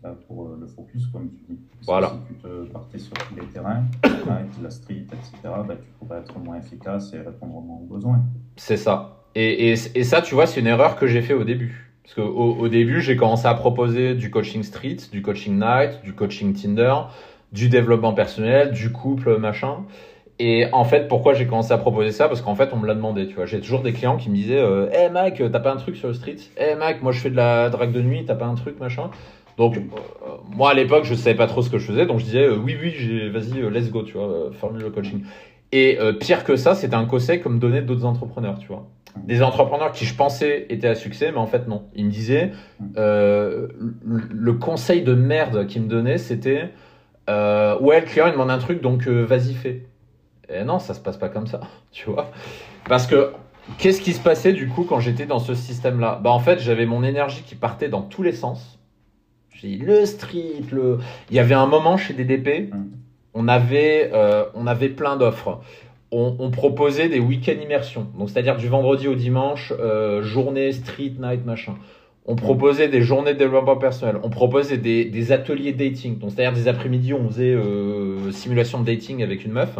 Bah, 0.02 0.16
pour 0.28 0.50
le 0.60 0.68
focus, 0.68 1.08
comme 1.08 1.30
tu 1.30 1.44
dis. 1.54 1.60
Parce 1.70 1.80
que 1.80 1.86
Voilà. 1.86 2.10
Si 2.28 2.34
tu 2.34 2.42
te 2.42 2.48
partais 2.74 3.00
sur 3.00 3.14
tous 3.14 3.36
les 3.40 3.46
terrains, 3.48 3.86
avec 4.04 4.48
la 4.62 4.70
street, 4.70 5.06
etc., 5.14 5.32
bah, 5.44 5.76
tu 5.82 5.88
pourrais 5.98 6.20
être 6.20 6.38
moins 6.40 6.58
efficace 6.58 7.14
et 7.14 7.20
répondre 7.20 7.62
moins 7.62 7.78
aux 7.78 7.94
besoins. 7.96 8.22
C'est 8.58 8.76
ça. 8.76 9.24
Et, 9.36 9.70
et, 9.72 9.74
et 9.96 10.04
ça, 10.04 10.22
tu 10.22 10.36
vois, 10.36 10.46
c'est 10.46 10.60
une 10.60 10.68
erreur 10.68 10.98
que 10.98 11.08
j'ai 11.08 11.22
fait 11.22 11.34
au 11.34 11.46
début. 11.46 11.93
Parce 12.04 12.16
qu'au 12.16 12.58
au, 12.60 12.68
début, 12.68 13.02
j'ai 13.02 13.16
commencé 13.16 13.48
à 13.48 13.54
proposer 13.54 14.14
du 14.14 14.30
coaching 14.30 14.64
street, 14.64 14.98
du 15.12 15.22
coaching 15.22 15.58
night, 15.58 16.02
du 16.04 16.14
coaching 16.14 16.54
Tinder, 16.54 16.96
du 17.54 17.70
développement 17.70 18.14
personnel, 18.14 18.72
du 18.72 18.92
couple, 18.92 19.38
machin. 19.38 19.86
Et 20.40 20.66
en 20.74 20.84
fait, 20.84 21.08
pourquoi 21.08 21.34
j'ai 21.34 21.46
commencé 21.46 21.72
à 21.72 21.78
proposer 21.78 22.12
ça? 22.12 22.28
Parce 22.28 22.42
qu'en 22.42 22.56
fait, 22.56 22.72
on 22.74 22.78
me 22.78 22.88
l'a 22.88 22.96
demandé, 22.96 23.28
tu 23.28 23.36
vois. 23.36 23.46
J'ai 23.46 23.62
toujours 23.62 23.82
des 23.82 23.94
clients 23.94 24.18
qui 24.18 24.30
me 24.30 24.36
disaient 24.36 24.60
euh, 24.60 24.90
Hey 24.92 25.10
Mike, 25.10 25.42
t'as 25.52 25.60
pas 25.60 25.72
un 25.72 25.78
truc 25.78 25.96
sur 25.96 26.08
le 26.08 26.14
street? 26.14 26.38
Hey 26.58 26.76
Mike, 26.76 27.02
moi 27.02 27.12
je 27.12 27.20
fais 27.20 27.30
de 27.30 27.36
la 27.36 27.70
drague 27.70 27.92
de 27.92 28.02
nuit, 28.02 28.26
t'as 28.26 28.36
pas 28.36 28.48
un 28.48 28.56
truc, 28.56 28.80
machin 28.80 29.12
Donc, 29.58 29.78
euh, 29.78 29.82
moi 30.50 30.72
à 30.72 30.74
l'époque, 30.74 31.06
je 31.06 31.14
savais 31.14 31.36
pas 31.38 31.48
trop 31.48 31.62
ce 31.62 31.70
que 31.70 31.78
je 31.78 31.86
faisais, 31.86 32.06
donc 32.06 32.20
je 32.20 32.26
disais 32.26 32.46
euh, 32.46 32.58
Oui, 32.58 32.76
oui, 32.82 33.30
vas-y, 33.30 33.62
euh, 33.62 33.70
let's 33.70 33.92
go, 33.92 34.04
tu 34.04 34.14
vois, 34.14 34.50
formule 34.60 34.82
le 34.82 34.90
coaching. 34.90 35.24
Et 35.76 35.98
euh, 36.00 36.14
pire 36.14 36.44
que 36.44 36.56
ça, 36.56 36.76
c'était 36.76 36.94
un 36.94 37.06
conseil 37.06 37.42
que 37.42 37.50
me 37.50 37.58
d'autres 37.82 38.06
entrepreneurs, 38.06 38.60
tu 38.60 38.68
vois. 38.68 38.88
Des 39.18 39.42
entrepreneurs 39.42 39.92
qui, 39.92 40.06
je 40.06 40.14
pensais, 40.14 40.68
étaient 40.70 40.88
à 40.88 40.94
succès, 40.94 41.32
mais 41.32 41.40
en 41.40 41.48
fait, 41.48 41.68
non. 41.68 41.86
Ils 41.96 42.06
me 42.06 42.12
disaient, 42.12 42.52
euh, 42.96 43.70
le, 44.04 44.54
conseil 44.54 45.02
de 45.02 45.16
merde 45.16 45.66
qu'ils 45.66 45.82
me 45.82 45.88
donnaient, 45.88 46.20
c'était 46.20 46.70
euh, 47.28 47.76
Ouais, 47.80 48.02
le 48.02 48.06
client, 48.06 48.28
il 48.28 48.34
demande 48.34 48.52
un 48.52 48.60
truc, 48.60 48.82
donc 48.82 49.08
vas-y, 49.08 49.56
fais. 49.56 49.88
Et 50.48 50.64
non, 50.64 50.78
ça 50.78 50.94
se 50.94 51.00
passe 51.00 51.18
pas 51.18 51.30
comme 51.30 51.48
ça, 51.48 51.62
tu 51.92 52.08
vois. 52.08 52.30
Parce 52.88 53.08
que, 53.08 53.32
qu'est-ce 53.80 54.02
qui 54.02 54.14
se 54.14 54.22
passait 54.22 54.54
du 54.54 54.68
coup 54.68 54.84
quand 54.84 55.00
j'étais 55.00 55.26
dans 55.26 55.40
ce 55.40 55.56
système-là? 55.56 56.20
Bah, 56.24 56.30
en 56.30 56.40
fait, 56.40 56.60
j'avais 56.60 56.86
mon 56.86 57.04
énergie 57.04 57.42
qui 57.42 57.56
partait 57.56 57.90
dans 57.90 58.04
tous 58.04 58.22
les 58.22 58.34
sens. 58.34 58.78
J'ai 59.50 59.78
le 59.78 60.06
street, 60.06 60.66
le. 60.72 61.00
Il 61.32 61.36
y 61.36 61.40
avait 61.40 61.56
un 61.56 61.66
moment 61.66 61.98
chez 61.98 62.14
DDP, 62.14 62.72
on 63.34 63.48
avait, 63.48 64.12
euh, 64.14 64.46
on 64.54 64.68
avait 64.68 64.90
plein 64.90 65.16
d'offres. 65.18 65.60
On, 66.16 66.52
proposait 66.52 67.10
des 67.10 67.20
week-ends 67.20 67.60
immersion, 67.60 68.06
donc 68.20 68.30
c'est-à-dire 68.30 68.56
du 68.56 68.68
vendredi 68.68 69.08
au 69.08 69.16
dimanche, 69.16 69.74
euh, 69.80 70.22
journée 70.22 70.72
street 70.72 71.14
night 71.20 71.44
machin. 71.44 71.74
On 72.28 72.36
proposait 72.36 72.88
des 72.88 73.02
journées 73.02 73.34
de 73.34 73.40
développement 73.40 73.78
personnel. 73.78 74.18
On 74.22 74.30
proposait 74.30 74.78
des, 74.78 75.06
des 75.06 75.32
ateliers 75.32 75.74
dating, 75.74 76.20
donc 76.20 76.30
c'est-à-dire 76.30 76.54
des 76.54 76.68
après-midi 76.68 77.14
où 77.14 77.18
on 77.18 77.30
faisait 77.30 77.56
euh, 77.56 78.32
simulation 78.32 78.80
de 78.80 78.86
dating 78.86 79.24
avec 79.24 79.44
une 79.44 79.54
meuf. 79.54 79.76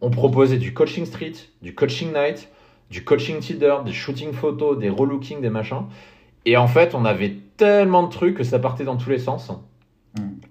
On 0.00 0.10
proposait 0.10 0.58
du 0.58 0.72
coaching 0.72 1.06
street, 1.06 1.32
du 1.60 1.74
coaching 1.74 2.12
night, 2.14 2.48
du 2.90 3.02
coaching 3.02 3.40
Tinder, 3.40 3.78
des 3.84 3.92
shooting 3.92 4.32
photos, 4.32 4.78
des 4.78 4.90
relooking, 4.90 5.40
des 5.40 5.50
machins. 5.50 5.86
Et 6.46 6.56
en 6.56 6.68
fait, 6.68 6.94
on 6.94 7.04
avait 7.04 7.34
tellement 7.56 8.04
de 8.04 8.10
trucs 8.10 8.36
que 8.36 8.44
ça 8.44 8.60
partait 8.60 8.84
dans 8.84 8.96
tous 8.96 9.10
les 9.10 9.18
sens. 9.18 9.50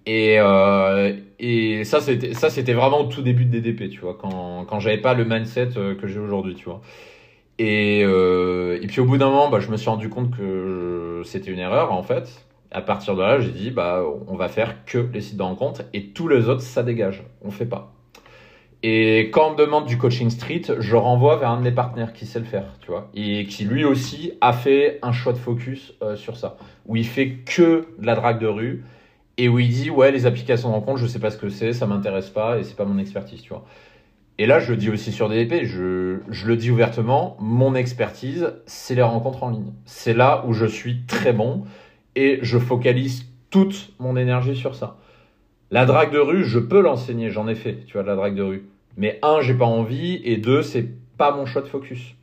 Et, 0.06 0.38
euh, 0.40 1.14
et 1.40 1.84
ça, 1.86 2.02
c'était 2.02 2.34
ça, 2.34 2.50
c'était 2.50 2.74
vraiment 2.74 3.02
au 3.02 3.06
tout 3.06 3.22
début 3.22 3.46
de 3.46 3.52
DDP, 3.60 3.90
tu 3.90 4.02
vois, 4.02 4.18
quand, 4.20 4.66
quand 4.66 4.80
j'avais 4.80 4.98
pas 4.98 5.14
le 5.14 5.26
mindset 5.26 5.70
euh, 5.78 5.96
que 5.96 6.08
j'ai 6.08 6.20
aujourd'hui, 6.20 6.56
tu 6.56 6.66
vois. 6.66 6.82
Et, 7.60 8.02
euh, 8.04 8.80
et 8.82 8.88
puis 8.88 9.00
au 9.00 9.06
bout 9.06 9.18
d'un 9.18 9.30
moment, 9.30 9.50
bah, 9.50 9.60
je 9.60 9.70
me 9.70 9.78
suis 9.78 9.90
rendu 9.90 10.10
compte 10.10 10.36
que 10.36 11.22
c'était 11.26 11.52
une 11.52 11.60
erreur, 11.60 11.94
en 11.94 12.04
fait. 12.04 12.46
À 12.72 12.82
partir 12.82 13.16
de 13.16 13.22
là, 13.22 13.40
j'ai 13.40 13.52
dit, 13.52 13.72
bah, 13.72 14.04
on 14.28 14.36
va 14.36 14.50
faire 14.50 14.84
que 14.86 14.98
les 15.14 15.22
sites 15.22 15.38
de 15.38 15.44
rencontre 15.44 15.84
et 15.94 16.08
tous 16.08 16.28
les 16.28 16.50
autres, 16.50 16.62
ça 16.62 16.84
dégage. 16.84 17.24
On 17.44 17.52
fait 17.52 17.68
pas. 17.68 17.94
Et 18.82 19.30
quand 19.32 19.50
on 19.50 19.52
me 19.52 19.58
demande 19.58 19.86
du 19.86 19.98
coaching 19.98 20.30
street, 20.30 20.64
je 20.80 20.96
renvoie 20.96 21.38
vers 21.38 21.52
un 21.52 21.58
de 21.58 21.64
mes 21.64 21.72
partenaires 21.72 22.12
qui 22.12 22.26
sait 22.26 22.40
le 22.40 22.46
faire, 22.46 22.66
tu 22.82 22.88
vois, 22.88 23.10
et 23.14 23.46
qui 23.46 23.64
lui 23.64 23.86
aussi 23.86 24.34
a 24.42 24.52
fait 24.52 25.00
un 25.04 25.14
choix 25.14 25.32
de 25.32 25.38
focus 25.38 25.94
sur 26.16 26.36
ça, 26.36 26.58
où 26.86 26.98
il 26.98 27.06
fait 27.06 27.30
que 27.46 27.88
de 27.98 28.06
la 28.06 28.16
drague 28.16 28.40
de 28.40 28.48
rue 28.48 28.84
et 29.38 29.50
où 29.50 29.60
il 29.60 29.70
dit 29.70 29.90
ouais 29.90 30.12
les 30.12 30.26
applications 30.26 30.70
de 30.70 30.74
rencontre, 30.74 31.00
je 31.00 31.08
sais 31.08 31.20
pas 31.20 31.32
ce 31.32 31.38
que 31.38 31.50
c'est, 31.50 31.74
ça 31.74 31.86
m'intéresse 31.88 32.30
pas 32.30 32.60
et 32.60 32.64
c'est 32.64 32.76
pas 32.76 32.86
mon 32.86 32.98
expertise, 32.98 33.42
tu 33.42 33.50
vois. 33.50 33.66
Et 34.40 34.48
là, 34.48 34.60
je 34.60 34.72
le 34.72 34.78
dis 34.78 34.90
aussi 34.90 35.12
sur 35.12 35.30
DDP, 35.30 35.66
je, 35.66 36.18
je 36.30 36.48
le 36.48 36.56
dis 36.56 36.72
ouvertement, 36.72 37.38
mon 37.40 37.76
expertise, 37.76 38.54
c'est 38.66 38.96
les 38.96 39.04
rencontres 39.04 39.44
en 39.44 39.52
ligne. 39.52 39.74
C'est 39.86 40.14
là 40.14 40.44
où 40.48 40.54
je 40.54 40.66
suis 40.66 41.04
très 41.06 41.34
bon 41.34 41.66
et 42.16 42.40
je 42.42 42.58
focalise 42.58 43.26
toute 43.52 43.94
mon 44.00 44.18
énergie 44.18 44.56
sur 44.56 44.74
ça. 44.74 44.98
La 45.70 45.86
drague 45.86 46.12
de 46.12 46.20
rue, 46.20 46.44
je 46.44 46.60
peux 46.60 46.82
l'enseigner, 46.82 47.30
j'en 47.30 47.48
ai 47.48 47.56
fait, 47.56 47.86
tu 47.86 47.94
vois, 47.94 48.04
de 48.04 48.08
la 48.08 48.16
drague 48.16 48.36
de 48.36 48.44
rue. 48.44 48.64
Mais 48.98 49.20
un, 49.24 49.42
j'ai 49.42 49.54
pas 49.54 49.66
envie, 49.66 50.22
et 50.24 50.38
deux, 50.38 50.62
c'est 50.62 50.88
pas 51.18 51.36
mon 51.36 51.46
choix 51.46 51.62
de 51.62 51.68
focus. 51.68 52.16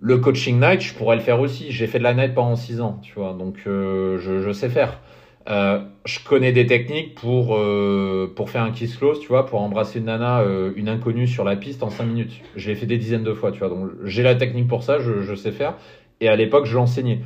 Le 0.00 0.18
coaching 0.18 0.60
night, 0.60 0.80
je 0.80 0.94
pourrais 0.94 1.16
le 1.16 1.22
faire 1.22 1.40
aussi. 1.40 1.70
J'ai 1.70 1.86
fait 1.86 1.98
de 1.98 2.04
la 2.04 2.14
night 2.14 2.34
pendant 2.34 2.56
6 2.56 2.80
ans, 2.80 2.98
tu 3.02 3.14
vois, 3.14 3.34
donc 3.34 3.62
euh, 3.66 4.18
je, 4.18 4.42
je, 4.42 4.52
sais 4.52 4.68
faire. 4.68 5.00
Euh, 5.48 5.80
je 6.04 6.20
connais 6.20 6.52
des 6.52 6.66
techniques 6.66 7.14
pour, 7.14 7.56
euh, 7.56 8.32
pour 8.34 8.50
faire 8.50 8.62
un 8.62 8.70
kiss 8.70 8.96
close, 8.96 9.20
tu 9.20 9.28
vois, 9.28 9.46
pour 9.46 9.60
embrasser 9.60 9.98
une 9.98 10.06
nana, 10.06 10.40
euh, 10.40 10.72
une 10.76 10.88
inconnue 10.88 11.26
sur 11.26 11.44
la 11.44 11.56
piste 11.56 11.82
en 11.82 11.90
5 11.90 12.04
minutes. 12.04 12.40
Je 12.56 12.68
l'ai 12.68 12.74
fait 12.74 12.86
des 12.86 12.98
dizaines 12.98 13.24
de 13.24 13.34
fois, 13.34 13.50
tu 13.50 13.58
vois, 13.58 13.68
donc 13.68 13.90
j'ai 14.04 14.22
la 14.22 14.34
technique 14.34 14.68
pour 14.68 14.82
ça, 14.82 14.98
je, 15.00 15.34
sais 15.34 15.52
faire. 15.52 15.74
Et 16.20 16.28
à 16.28 16.36
l'époque, 16.36 16.66
je 16.66 16.74
l'enseignais. 16.74 17.20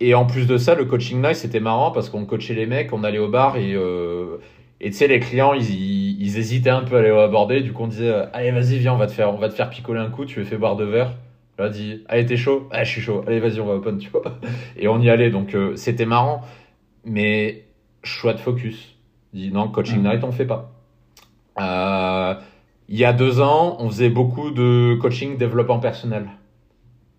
Et 0.00 0.14
en 0.14 0.24
plus 0.26 0.46
de 0.46 0.56
ça, 0.56 0.74
le 0.74 0.84
coaching 0.84 1.20
night, 1.22 1.36
c'était 1.36 1.60
marrant 1.60 1.90
parce 1.90 2.08
qu'on 2.08 2.24
coachait 2.24 2.54
les 2.54 2.66
mecs, 2.66 2.92
on 2.92 3.04
allait 3.04 3.18
au 3.18 3.28
bar 3.28 3.56
et, 3.56 3.76
et 4.80 4.90
tu 4.90 4.96
sais, 4.96 5.06
les 5.06 5.20
clients, 5.20 5.52
ils, 5.54 6.38
hésitaient 6.38 6.70
un 6.70 6.82
peu 6.82 6.96
à 6.96 7.02
les 7.02 7.10
aborder. 7.10 7.60
Du 7.60 7.72
coup, 7.72 7.84
on 7.84 7.86
disait, 7.86 8.12
allez, 8.32 8.50
vas-y, 8.50 8.78
viens, 8.78 8.94
on 8.94 8.96
va 8.96 9.06
te 9.06 9.12
faire, 9.12 9.32
on 9.32 9.38
va 9.38 9.48
te 9.48 9.54
faire 9.54 9.70
picoler 9.70 10.00
un 10.00 10.10
coup, 10.10 10.24
tu 10.24 10.40
veux 10.40 10.44
fait 10.44 10.56
boire 10.56 10.76
deux 10.76 10.86
verres. 10.86 11.12
Là, 11.58 11.68
dit, 11.68 12.02
allez, 12.08 12.24
t'es 12.26 12.36
chaud? 12.36 12.68
Ah, 12.72 12.82
je 12.82 12.90
suis 12.90 13.00
chaud. 13.02 13.22
Allez, 13.26 13.38
vas-y, 13.38 13.60
on 13.60 13.66
va 13.66 13.74
open, 13.74 13.98
tu 13.98 14.10
vois. 14.10 14.22
Et 14.76 14.88
on 14.88 14.98
y 15.00 15.10
allait. 15.10 15.30
Donc, 15.30 15.54
c'était 15.76 16.06
marrant. 16.06 16.42
Mais, 17.04 17.64
choix 18.02 18.34
de 18.34 18.40
focus. 18.40 18.96
Dit, 19.32 19.50
non, 19.50 19.68
coaching 19.68 20.02
night, 20.02 20.24
on 20.24 20.32
fait 20.32 20.46
pas. 20.46 20.72
Euh, 21.58 22.34
il 22.88 22.98
y 22.98 23.04
a 23.04 23.12
deux 23.12 23.40
ans, 23.40 23.76
on 23.78 23.88
faisait 23.88 24.10
beaucoup 24.10 24.50
de 24.50 24.98
coaching 25.00 25.38
développement 25.38 25.78
personnel. 25.78 26.26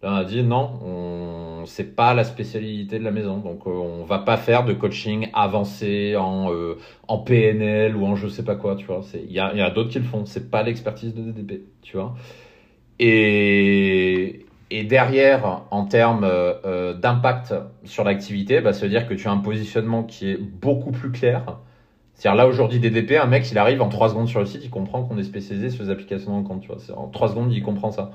Là, 0.01 0.11
on 0.11 0.15
a 0.15 0.25
dit, 0.25 0.43
non, 0.43 0.79
on, 0.85 1.65
c'est 1.65 1.95
pas 1.95 2.13
la 2.13 2.23
spécialité 2.23 2.99
de 2.99 3.03
la 3.03 3.11
maison. 3.11 3.37
Donc, 3.37 3.65
euh, 3.65 3.71
on 3.71 4.03
va 4.03 4.19
pas 4.19 4.37
faire 4.37 4.65
de 4.65 4.73
coaching 4.73 5.29
avancé 5.33 6.15
en, 6.15 6.51
euh, 6.51 6.77
en 7.07 7.19
PNL 7.19 7.95
ou 7.95 8.05
en 8.05 8.15
je 8.15 8.27
sais 8.27 8.43
pas 8.43 8.55
quoi, 8.55 8.75
tu 8.75 8.85
vois. 8.85 9.01
Il 9.13 9.31
y 9.31 9.39
a, 9.39 9.53
y 9.55 9.61
a 9.61 9.69
d'autres 9.69 9.89
qui 9.89 9.99
le 9.99 10.05
font. 10.05 10.25
C'est 10.25 10.51
pas 10.51 10.61
l'expertise 10.61 11.15
de 11.15 11.31
DDP, 11.31 11.63
tu 11.81 11.97
vois. 11.97 12.15
Et, 12.99 14.02
et 14.75 14.84
derrière, 14.84 15.62
en 15.70 15.86
termes 15.86 16.24
euh, 16.24 16.96
d'impact 16.96 17.53
sur 17.84 18.03
l'activité, 18.03 18.60
bah, 18.60 18.74
ça 18.74 18.82
veut 18.82 18.89
dire 18.89 19.08
que 19.08 19.13
tu 19.13 19.27
as 19.27 19.32
un 19.32 19.38
positionnement 19.38 20.01
qui 20.01 20.32
est 20.32 20.38
beaucoup 20.38 20.89
plus 20.89 21.12
clair. 21.12 21.60
C'est-à-dire 22.15 22.36
là 22.36 22.48
aujourd'hui 22.48 22.80
DDP, 22.80 23.18
un 23.18 23.27
mec 23.27 23.51
il 23.51 23.60
arrive 23.60 23.84
en 23.84 23.89
3 23.89 24.10
secondes 24.10 24.27
sur 24.27 24.39
le 24.39 24.48
site, 24.48 24.65
il 24.65 24.72
comprend 24.72 25.03
qu'on 25.03 25.20
est 25.20 25.24
spécialisé 25.24 25.70
sur 25.70 25.84
les 25.84 25.92
applications 25.92 26.42
de 26.42 26.48
compte, 26.48 26.62
tu 26.62 26.70
vois. 26.70 26.77
En 26.98 27.08
3 27.08 27.30
secondes, 27.30 27.53
il 27.53 27.62
comprend 27.62 27.92
ça. 27.92 28.10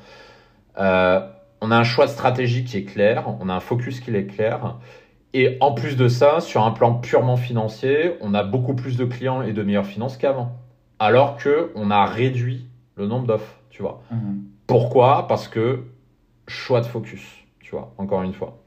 Euh, 0.81 1.21
on 1.61 1.71
a 1.71 1.77
un 1.77 1.85
choix 1.85 2.07
de 2.07 2.11
stratégie 2.11 2.65
qui 2.65 2.77
est 2.77 2.85
clair, 2.85 3.37
on 3.41 3.49
a 3.49 3.55
un 3.55 3.61
focus 3.61 4.01
qui 4.01 4.11
est 4.11 4.27
clair. 4.27 4.79
Et 5.35 5.59
en 5.61 5.73
plus 5.73 5.97
de 5.97 6.09
ça, 6.09 6.41
sur 6.41 6.65
un 6.65 6.73
plan 6.73 6.95
purement 6.95 7.37
financier, 7.37 8.15
on 8.21 8.35
a 8.35 8.43
beaucoup 8.43 8.75
plus 8.75 8.97
de 8.97 9.05
clients 9.05 9.43
et 9.43 9.53
de 9.53 9.63
meilleures 9.63 9.87
finances 9.87 10.17
qu'avant. 10.17 10.57
Alors 10.99 11.37
que 11.37 11.71
on 11.77 11.93
a 11.93 12.05
réduit 12.05 12.67
le 12.97 13.07
nombre 13.07 13.29
d'offres, 13.29 13.61
tu 13.71 13.83
vois. 13.83 14.03
Mhm. 14.11 14.43
Pourquoi? 14.67 15.29
Parce 15.29 15.47
que 15.47 15.85
choix 16.49 16.81
de 16.81 16.87
focus, 16.87 17.23
tu 17.61 17.71
vois, 17.73 17.95
encore 17.99 18.23
une 18.23 18.35
fois. 18.35 18.59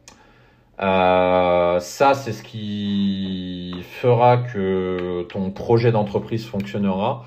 Euh, 0.79 1.79
ça, 1.79 2.13
c'est 2.13 2.31
ce 2.31 2.43
qui 2.43 3.75
fera 3.83 4.37
que 4.37 5.23
ton 5.23 5.51
projet 5.51 5.91
d'entreprise 5.91 6.45
fonctionnera. 6.45 7.25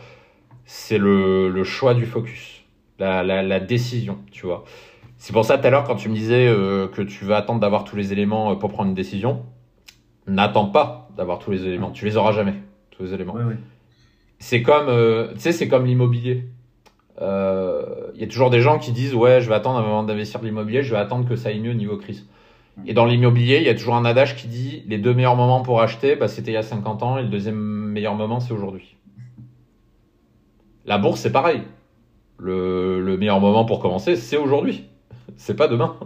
C'est 0.64 0.98
le, 0.98 1.50
le, 1.50 1.64
choix 1.64 1.94
du 1.94 2.06
focus, 2.06 2.64
la, 2.98 3.22
la, 3.22 3.42
la 3.42 3.60
décision, 3.60 4.18
tu 4.32 4.46
vois. 4.46 4.64
C'est 5.18 5.32
pour 5.32 5.44
ça 5.44 5.58
tout 5.58 5.66
à 5.66 5.70
l'heure 5.70 5.84
quand 5.84 5.96
tu 5.96 6.08
me 6.08 6.14
disais 6.14 6.48
euh, 6.48 6.88
que 6.88 7.02
tu 7.02 7.24
vas 7.24 7.36
attendre 7.36 7.60
d'avoir 7.60 7.84
tous 7.84 7.96
les 7.96 8.12
éléments 8.12 8.52
euh, 8.52 8.54
pour 8.56 8.70
prendre 8.72 8.88
une 8.88 8.94
décision, 8.94 9.44
n'attends 10.26 10.68
pas 10.68 11.08
d'avoir 11.16 11.38
tous 11.38 11.50
les 11.50 11.66
éléments. 11.66 11.90
Tu 11.90 12.04
les 12.04 12.16
auras 12.16 12.32
jamais, 12.32 12.54
tous 12.90 13.04
les 13.04 13.14
éléments. 13.14 13.34
Oui, 13.36 13.44
oui. 13.46 13.54
C'est 14.38 14.62
comme, 14.62 14.88
euh, 14.88 15.32
tu 15.34 15.40
sais, 15.40 15.52
c'est 15.52 15.68
comme 15.68 15.86
l'immobilier. 15.86 16.44
Il 17.16 17.22
euh, 17.22 18.10
y 18.16 18.24
a 18.24 18.26
toujours 18.26 18.50
des 18.50 18.60
gens 18.60 18.78
qui 18.78 18.90
disent 18.90 19.14
ouais, 19.14 19.40
je 19.40 19.48
vais 19.48 19.54
attendre 19.54 19.78
avant 19.78 20.02
d'investir 20.02 20.40
de 20.40 20.46
l'immobilier, 20.46 20.82
je 20.82 20.92
vais 20.92 21.00
attendre 21.00 21.28
que 21.28 21.36
ça 21.36 21.50
aille 21.50 21.60
mieux 21.60 21.72
niveau 21.72 21.96
crise. 21.96 22.26
Et 22.86 22.94
dans 22.94 23.06
l'immobilier, 23.06 23.58
il 23.58 23.64
y 23.64 23.68
a 23.68 23.74
toujours 23.74 23.94
un 23.94 24.04
adage 24.04 24.34
qui 24.34 24.48
dit 24.48 24.82
les 24.88 24.98
deux 24.98 25.14
meilleurs 25.14 25.36
moments 25.36 25.62
pour 25.62 25.80
acheter, 25.80 26.16
bah, 26.16 26.26
c'était 26.26 26.50
il 26.50 26.54
y 26.54 26.58
a 26.58 26.62
50 26.62 27.02
ans 27.04 27.18
et 27.18 27.22
le 27.22 27.28
deuxième 27.28 27.56
meilleur 27.56 28.14
moment, 28.14 28.40
c'est 28.40 28.52
aujourd'hui. 28.52 28.96
La 30.84 30.98
bourse, 30.98 31.20
c'est 31.20 31.30
pareil. 31.30 31.62
Le, 32.36 33.00
le 33.00 33.16
meilleur 33.16 33.38
moment 33.38 33.64
pour 33.64 33.78
commencer, 33.78 34.16
c'est 34.16 34.36
aujourd'hui. 34.36 34.84
C'est 35.36 35.54
pas 35.54 35.68
demain. 35.68 35.96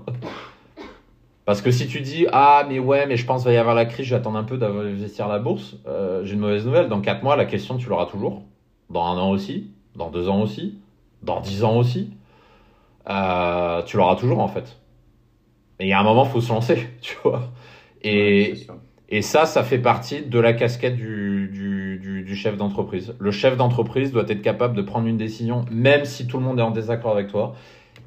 Parce 1.47 1.63
que 1.63 1.71
si 1.71 1.87
tu 1.87 2.03
dis 2.03 2.27
ah 2.31 2.67
mais 2.69 2.79
ouais 2.79 3.07
mais 3.07 3.17
je 3.17 3.25
pense 3.25 3.41
qu'il 3.41 3.49
va 3.49 3.55
y 3.55 3.57
avoir 3.57 3.75
la 3.75 3.87
crise, 3.87 4.05
je 4.05 4.11
vais 4.11 4.21
attendre 4.21 4.37
un 4.37 4.45
peu 4.45 4.59
d'investir 4.59 5.29
la 5.29 5.39
bourse, 5.39 5.77
euh, 5.87 6.23
j'ai 6.23 6.35
une 6.35 6.41
mauvaise 6.41 6.67
nouvelle. 6.67 6.91
Dans 6.91 7.01
4 7.01 7.23
mois, 7.23 7.37
la 7.37 7.47
question 7.47 7.79
tu 7.79 7.89
l'auras 7.89 8.05
toujours. 8.05 8.43
Dans 8.91 9.07
un 9.07 9.17
an 9.17 9.31
aussi, 9.31 9.71
dans 9.97 10.11
deux 10.11 10.29
ans 10.29 10.43
aussi, 10.43 10.79
dans 11.23 11.41
10 11.41 11.65
ans 11.65 11.77
aussi. 11.77 12.11
Euh, 13.09 13.83
tu 13.85 13.97
l'auras 13.97 14.17
toujours 14.17 14.41
en 14.41 14.49
fait. 14.49 14.79
Mais 15.79 15.87
il 15.87 15.89
y 15.89 15.93
a 15.93 16.01
un 16.01 16.05
moment, 16.05 16.25
faut 16.25 16.41
se 16.41 16.53
lancer, 16.53 16.89
tu 17.01 17.17
vois. 17.23 17.53
Et, 18.03 18.55
Ouais, 18.69 18.75
et 19.09 19.23
ça, 19.23 19.47
ça 19.47 19.63
fait 19.65 19.79
partie 19.79 20.23
de 20.23 20.39
la 20.39 20.53
casquette 20.53 20.97
du, 20.97 21.49
du, 21.53 21.99
du, 21.99 22.23
du 22.23 22.37
chef 22.37 22.57
d'entreprise. 22.57 23.15
Le 23.19 23.31
chef 23.31 23.57
d'entreprise 23.57 24.13
doit 24.13 24.25
être 24.29 24.43
capable 24.43 24.77
de 24.77 24.83
prendre 24.83 25.07
une 25.07 25.17
décision, 25.17 25.65
même 25.71 26.05
si 26.05 26.27
tout 26.27 26.39
le 26.39 26.45
monde 26.45 26.59
est 26.59 26.63
en 26.63 26.71
désaccord 26.71 27.13
avec 27.13 27.29
toi, 27.29 27.55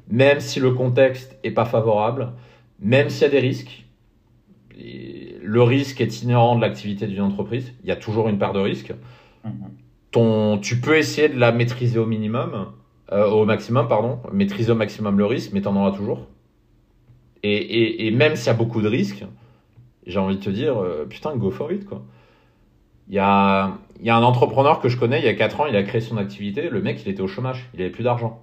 même 0.08 0.40
si 0.40 0.60
le 0.60 0.72
contexte 0.72 1.38
est 1.44 1.50
pas 1.52 1.64
favorable, 1.64 2.32
même 2.80 3.10
s'il 3.10 3.22
y 3.22 3.26
a 3.26 3.30
des 3.30 3.40
risques. 3.40 3.86
Et 4.78 5.38
le 5.42 5.62
risque 5.62 6.00
est 6.00 6.22
inhérent 6.22 6.56
de 6.56 6.60
l'activité 6.62 7.06
d'une 7.06 7.20
entreprise. 7.22 7.72
Il 7.82 7.88
y 7.88 7.92
a 7.92 7.96
toujours 7.96 8.28
une 8.28 8.38
part 8.38 8.52
de 8.52 8.60
risque. 8.60 8.92
Mhm. 9.44 9.70
Ton, 10.10 10.58
tu 10.58 10.80
peux 10.80 10.96
essayer 10.98 11.28
de 11.28 11.38
la 11.38 11.52
maîtriser 11.52 11.98
au 11.98 12.06
minimum, 12.06 12.72
euh, 13.12 13.28
au 13.28 13.44
maximum, 13.44 13.88
pardon, 13.88 14.18
maîtriser 14.32 14.72
au 14.72 14.74
maximum 14.74 15.18
le 15.18 15.26
risque, 15.26 15.52
mais 15.52 15.60
t'en 15.60 15.76
auras 15.76 15.92
toujours. 15.92 16.26
Et, 17.42 18.06
et, 18.06 18.10
même 18.12 18.36
s'il 18.36 18.46
y 18.46 18.50
a 18.50 18.54
beaucoup 18.54 18.82
de 18.82 18.88
risques, 18.88 19.24
j'ai 20.06 20.18
envie 20.18 20.36
de 20.36 20.40
te 20.42 20.50
dire, 20.50 20.80
euh, 20.80 21.06
putain, 21.08 21.36
go 21.36 21.50
for 21.50 21.72
it, 21.72 21.84
quoi. 21.84 22.02
Il 23.08 23.14
y 23.14 23.18
a, 23.18 23.78
y 24.00 24.10
a 24.10 24.16
un 24.16 24.22
entrepreneur 24.22 24.80
que 24.80 24.88
je 24.88 24.96
connais, 24.96 25.18
il 25.18 25.24
y 25.24 25.28
a 25.28 25.34
4 25.34 25.60
ans, 25.60 25.66
il 25.66 25.76
a 25.76 25.82
créé 25.82 26.00
son 26.00 26.16
activité, 26.16 26.68
le 26.70 26.80
mec, 26.80 27.02
il 27.04 27.10
était 27.10 27.20
au 27.20 27.26
chômage, 27.26 27.68
il 27.74 27.80
avait 27.80 27.90
plus 27.90 28.04
d'argent, 28.04 28.40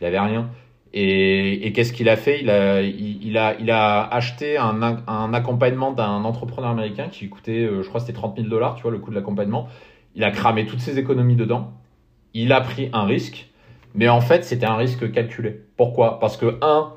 il 0.00 0.06
avait 0.06 0.18
rien. 0.18 0.50
Et, 0.92 1.66
et 1.66 1.72
qu'est-ce 1.72 1.92
qu'il 1.92 2.08
a 2.08 2.16
fait? 2.16 2.40
Il 2.40 2.50
a, 2.50 2.82
il 2.82 3.38
a, 3.38 3.54
il 3.60 3.70
a 3.70 4.02
acheté 4.12 4.56
un, 4.56 4.82
un 5.06 5.34
accompagnement 5.34 5.92
d'un 5.92 6.24
entrepreneur 6.24 6.70
américain 6.70 7.08
qui 7.08 7.28
coûtait, 7.28 7.64
euh, 7.64 7.82
je 7.82 7.88
crois, 7.88 8.00
c'était 8.00 8.12
30 8.12 8.36
000 8.36 8.48
dollars, 8.48 8.74
tu 8.74 8.82
vois, 8.82 8.90
le 8.90 8.98
coût 8.98 9.10
de 9.10 9.14
l'accompagnement. 9.14 9.68
Il 10.16 10.24
a 10.24 10.32
cramé 10.32 10.66
toutes 10.66 10.80
ses 10.80 10.98
économies 10.98 11.36
dedans. 11.36 11.72
Il 12.34 12.52
a 12.52 12.60
pris 12.60 12.90
un 12.92 13.04
risque, 13.04 13.49
mais 13.94 14.08
en 14.08 14.20
fait, 14.20 14.44
c'était 14.44 14.66
un 14.66 14.76
risque 14.76 15.10
calculé. 15.12 15.60
Pourquoi? 15.76 16.18
Parce 16.18 16.36
que, 16.36 16.58
un, 16.62 16.92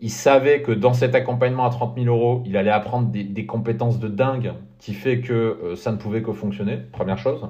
il 0.00 0.10
savait 0.10 0.62
que 0.62 0.72
dans 0.72 0.92
cet 0.92 1.14
accompagnement 1.14 1.64
à 1.64 1.70
30 1.70 1.98
000 1.98 2.14
euros, 2.14 2.42
il 2.44 2.56
allait 2.56 2.70
apprendre 2.70 3.08
des, 3.08 3.46
compétences 3.46 3.98
de 3.98 4.08
dingue 4.08 4.52
qui 4.78 4.92
fait 4.92 5.20
que 5.20 5.32
euh, 5.32 5.76
ça 5.76 5.92
ne 5.92 5.96
pouvait 5.96 6.22
que 6.22 6.32
fonctionner, 6.32 6.76
première 6.92 7.18
chose. 7.18 7.48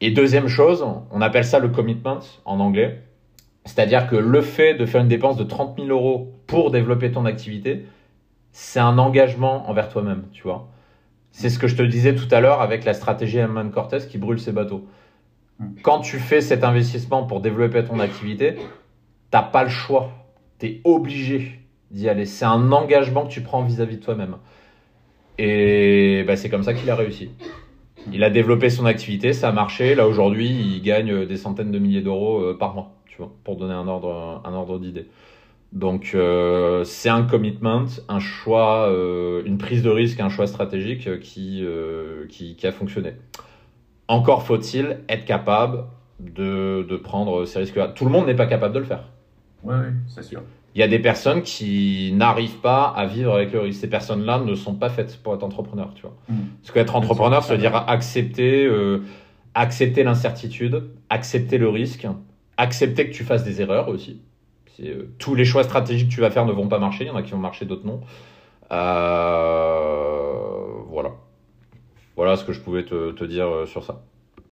Et 0.00 0.10
deuxième 0.10 0.48
chose, 0.48 0.84
on 1.10 1.20
appelle 1.20 1.44
ça 1.44 1.58
le 1.58 1.68
commitment 1.68 2.20
en 2.44 2.58
anglais. 2.58 3.02
C'est-à-dire 3.64 4.08
que 4.08 4.16
le 4.16 4.40
fait 4.40 4.74
de 4.74 4.86
faire 4.86 5.00
une 5.00 5.08
dépense 5.08 5.36
de 5.36 5.44
30 5.44 5.76
000 5.76 5.88
euros 5.88 6.32
pour 6.46 6.70
développer 6.70 7.12
ton 7.12 7.24
activité, 7.24 7.86
c'est 8.50 8.80
un 8.80 8.98
engagement 8.98 9.68
envers 9.68 9.88
toi-même, 9.88 10.24
tu 10.32 10.42
vois. 10.42 10.68
C'est 11.30 11.48
ce 11.48 11.58
que 11.58 11.68
je 11.68 11.76
te 11.76 11.82
disais 11.82 12.14
tout 12.14 12.28
à 12.30 12.40
l'heure 12.40 12.60
avec 12.60 12.84
la 12.84 12.94
stratégie 12.94 13.38
Herman 13.38 13.70
Cortez 13.70 14.00
qui 14.08 14.18
brûle 14.18 14.40
ses 14.40 14.52
bateaux. 14.52 14.86
Quand 15.82 16.00
tu 16.00 16.18
fais 16.18 16.40
cet 16.40 16.64
investissement 16.64 17.24
pour 17.24 17.40
développer 17.40 17.84
ton 17.84 18.00
activité, 18.00 18.56
t'as 19.30 19.42
pas 19.42 19.64
le 19.64 19.70
choix. 19.70 20.10
Tu 20.58 20.66
es 20.66 20.80
obligé 20.84 21.60
d'y 21.90 22.08
aller. 22.08 22.26
C'est 22.26 22.44
un 22.44 22.72
engagement 22.72 23.26
que 23.26 23.32
tu 23.32 23.42
prends 23.42 23.62
vis-à-vis 23.62 23.96
de 23.98 24.02
toi-même. 24.02 24.36
Et 25.38 26.24
bah, 26.26 26.36
c'est 26.36 26.48
comme 26.48 26.62
ça 26.62 26.74
qu'il 26.74 26.90
a 26.90 26.96
réussi. 26.96 27.30
Il 28.10 28.24
a 28.24 28.30
développé 28.30 28.70
son 28.70 28.86
activité, 28.86 29.32
ça 29.32 29.48
a 29.48 29.52
marché. 29.52 29.94
Là 29.94 30.08
aujourd'hui, 30.08 30.48
il 30.48 30.82
gagne 30.82 31.26
des 31.26 31.36
centaines 31.36 31.70
de 31.70 31.78
milliers 31.78 32.00
d'euros 32.00 32.40
euh, 32.40 32.56
par 32.58 32.74
mois, 32.74 32.94
tu 33.06 33.18
vois, 33.18 33.32
pour 33.44 33.56
donner 33.56 33.74
un 33.74 33.86
ordre, 33.86 34.42
un 34.44 34.52
ordre 34.52 34.78
d'idée. 34.78 35.06
Donc 35.72 36.12
euh, 36.14 36.84
c'est 36.84 37.08
un 37.08 37.22
commitment, 37.22 37.86
un 38.08 38.18
choix, 38.18 38.88
euh, 38.90 39.42
une 39.46 39.56
prise 39.56 39.82
de 39.82 39.88
risque, 39.88 40.20
un 40.20 40.28
choix 40.28 40.46
stratégique 40.46 41.20
qui, 41.20 41.64
qui, 42.28 42.56
qui, 42.56 42.66
a 42.66 42.72
fonctionné. 42.72 43.12
Encore 44.12 44.42
faut-il 44.42 44.98
être 45.08 45.24
capable 45.24 45.84
de, 46.20 46.86
de 46.86 46.96
prendre 46.96 47.46
ces 47.46 47.60
risques-là. 47.60 47.88
Tout 47.88 48.04
le 48.04 48.10
monde 48.10 48.26
n'est 48.26 48.34
pas 48.34 48.44
capable 48.44 48.74
de 48.74 48.80
le 48.80 48.84
faire. 48.84 49.04
Oui, 49.62 49.74
c'est 50.06 50.22
sûr. 50.22 50.42
Il 50.74 50.80
y 50.80 50.84
a 50.84 50.88
des 50.88 50.98
personnes 50.98 51.40
qui 51.40 52.12
n'arrivent 52.14 52.60
pas 52.60 52.84
à 52.84 53.06
vivre 53.06 53.32
avec 53.34 53.54
le 53.54 53.60
risque. 53.60 53.80
Ces 53.80 53.88
personnes-là 53.88 54.40
ne 54.40 54.54
sont 54.54 54.74
pas 54.74 54.90
faites 54.90 55.16
pour 55.22 55.34
être 55.34 55.42
entrepreneur, 55.42 55.92
tu 55.94 56.02
vois. 56.02 56.14
Mmh. 56.28 56.34
Parce 56.60 56.72
qu'être 56.72 56.94
entrepreneur, 56.94 57.42
ça 57.42 57.54
veut 57.54 57.60
dire 57.60 57.74
accepter, 57.88 58.66
euh, 58.66 59.02
accepter 59.54 60.02
l'incertitude, 60.02 60.90
accepter 61.08 61.56
le 61.56 61.70
risque, 61.70 62.06
accepter 62.58 63.08
que 63.08 63.14
tu 63.14 63.24
fasses 63.24 63.44
des 63.44 63.62
erreurs 63.62 63.88
aussi. 63.88 64.20
Euh, 64.80 65.04
tous 65.18 65.34
les 65.34 65.46
choix 65.46 65.62
stratégiques 65.64 66.10
que 66.10 66.14
tu 66.14 66.20
vas 66.20 66.30
faire 66.30 66.44
ne 66.44 66.52
vont 66.52 66.68
pas 66.68 66.78
marcher. 66.78 67.04
Il 67.04 67.08
y 67.08 67.10
en 67.10 67.16
a 67.16 67.22
qui 67.22 67.30
vont 67.32 67.38
marcher, 67.38 67.64
d'autres 67.64 67.86
non. 67.86 68.00
Euh, 68.72 70.32
voilà. 70.88 71.12
Voilà 72.16 72.36
ce 72.36 72.44
que 72.44 72.52
je 72.54 72.60
pouvais 72.60 72.84
te, 72.86 73.12
te 73.12 73.24
dire 73.24 73.66
sur 73.66 73.84
ça. 73.84 74.02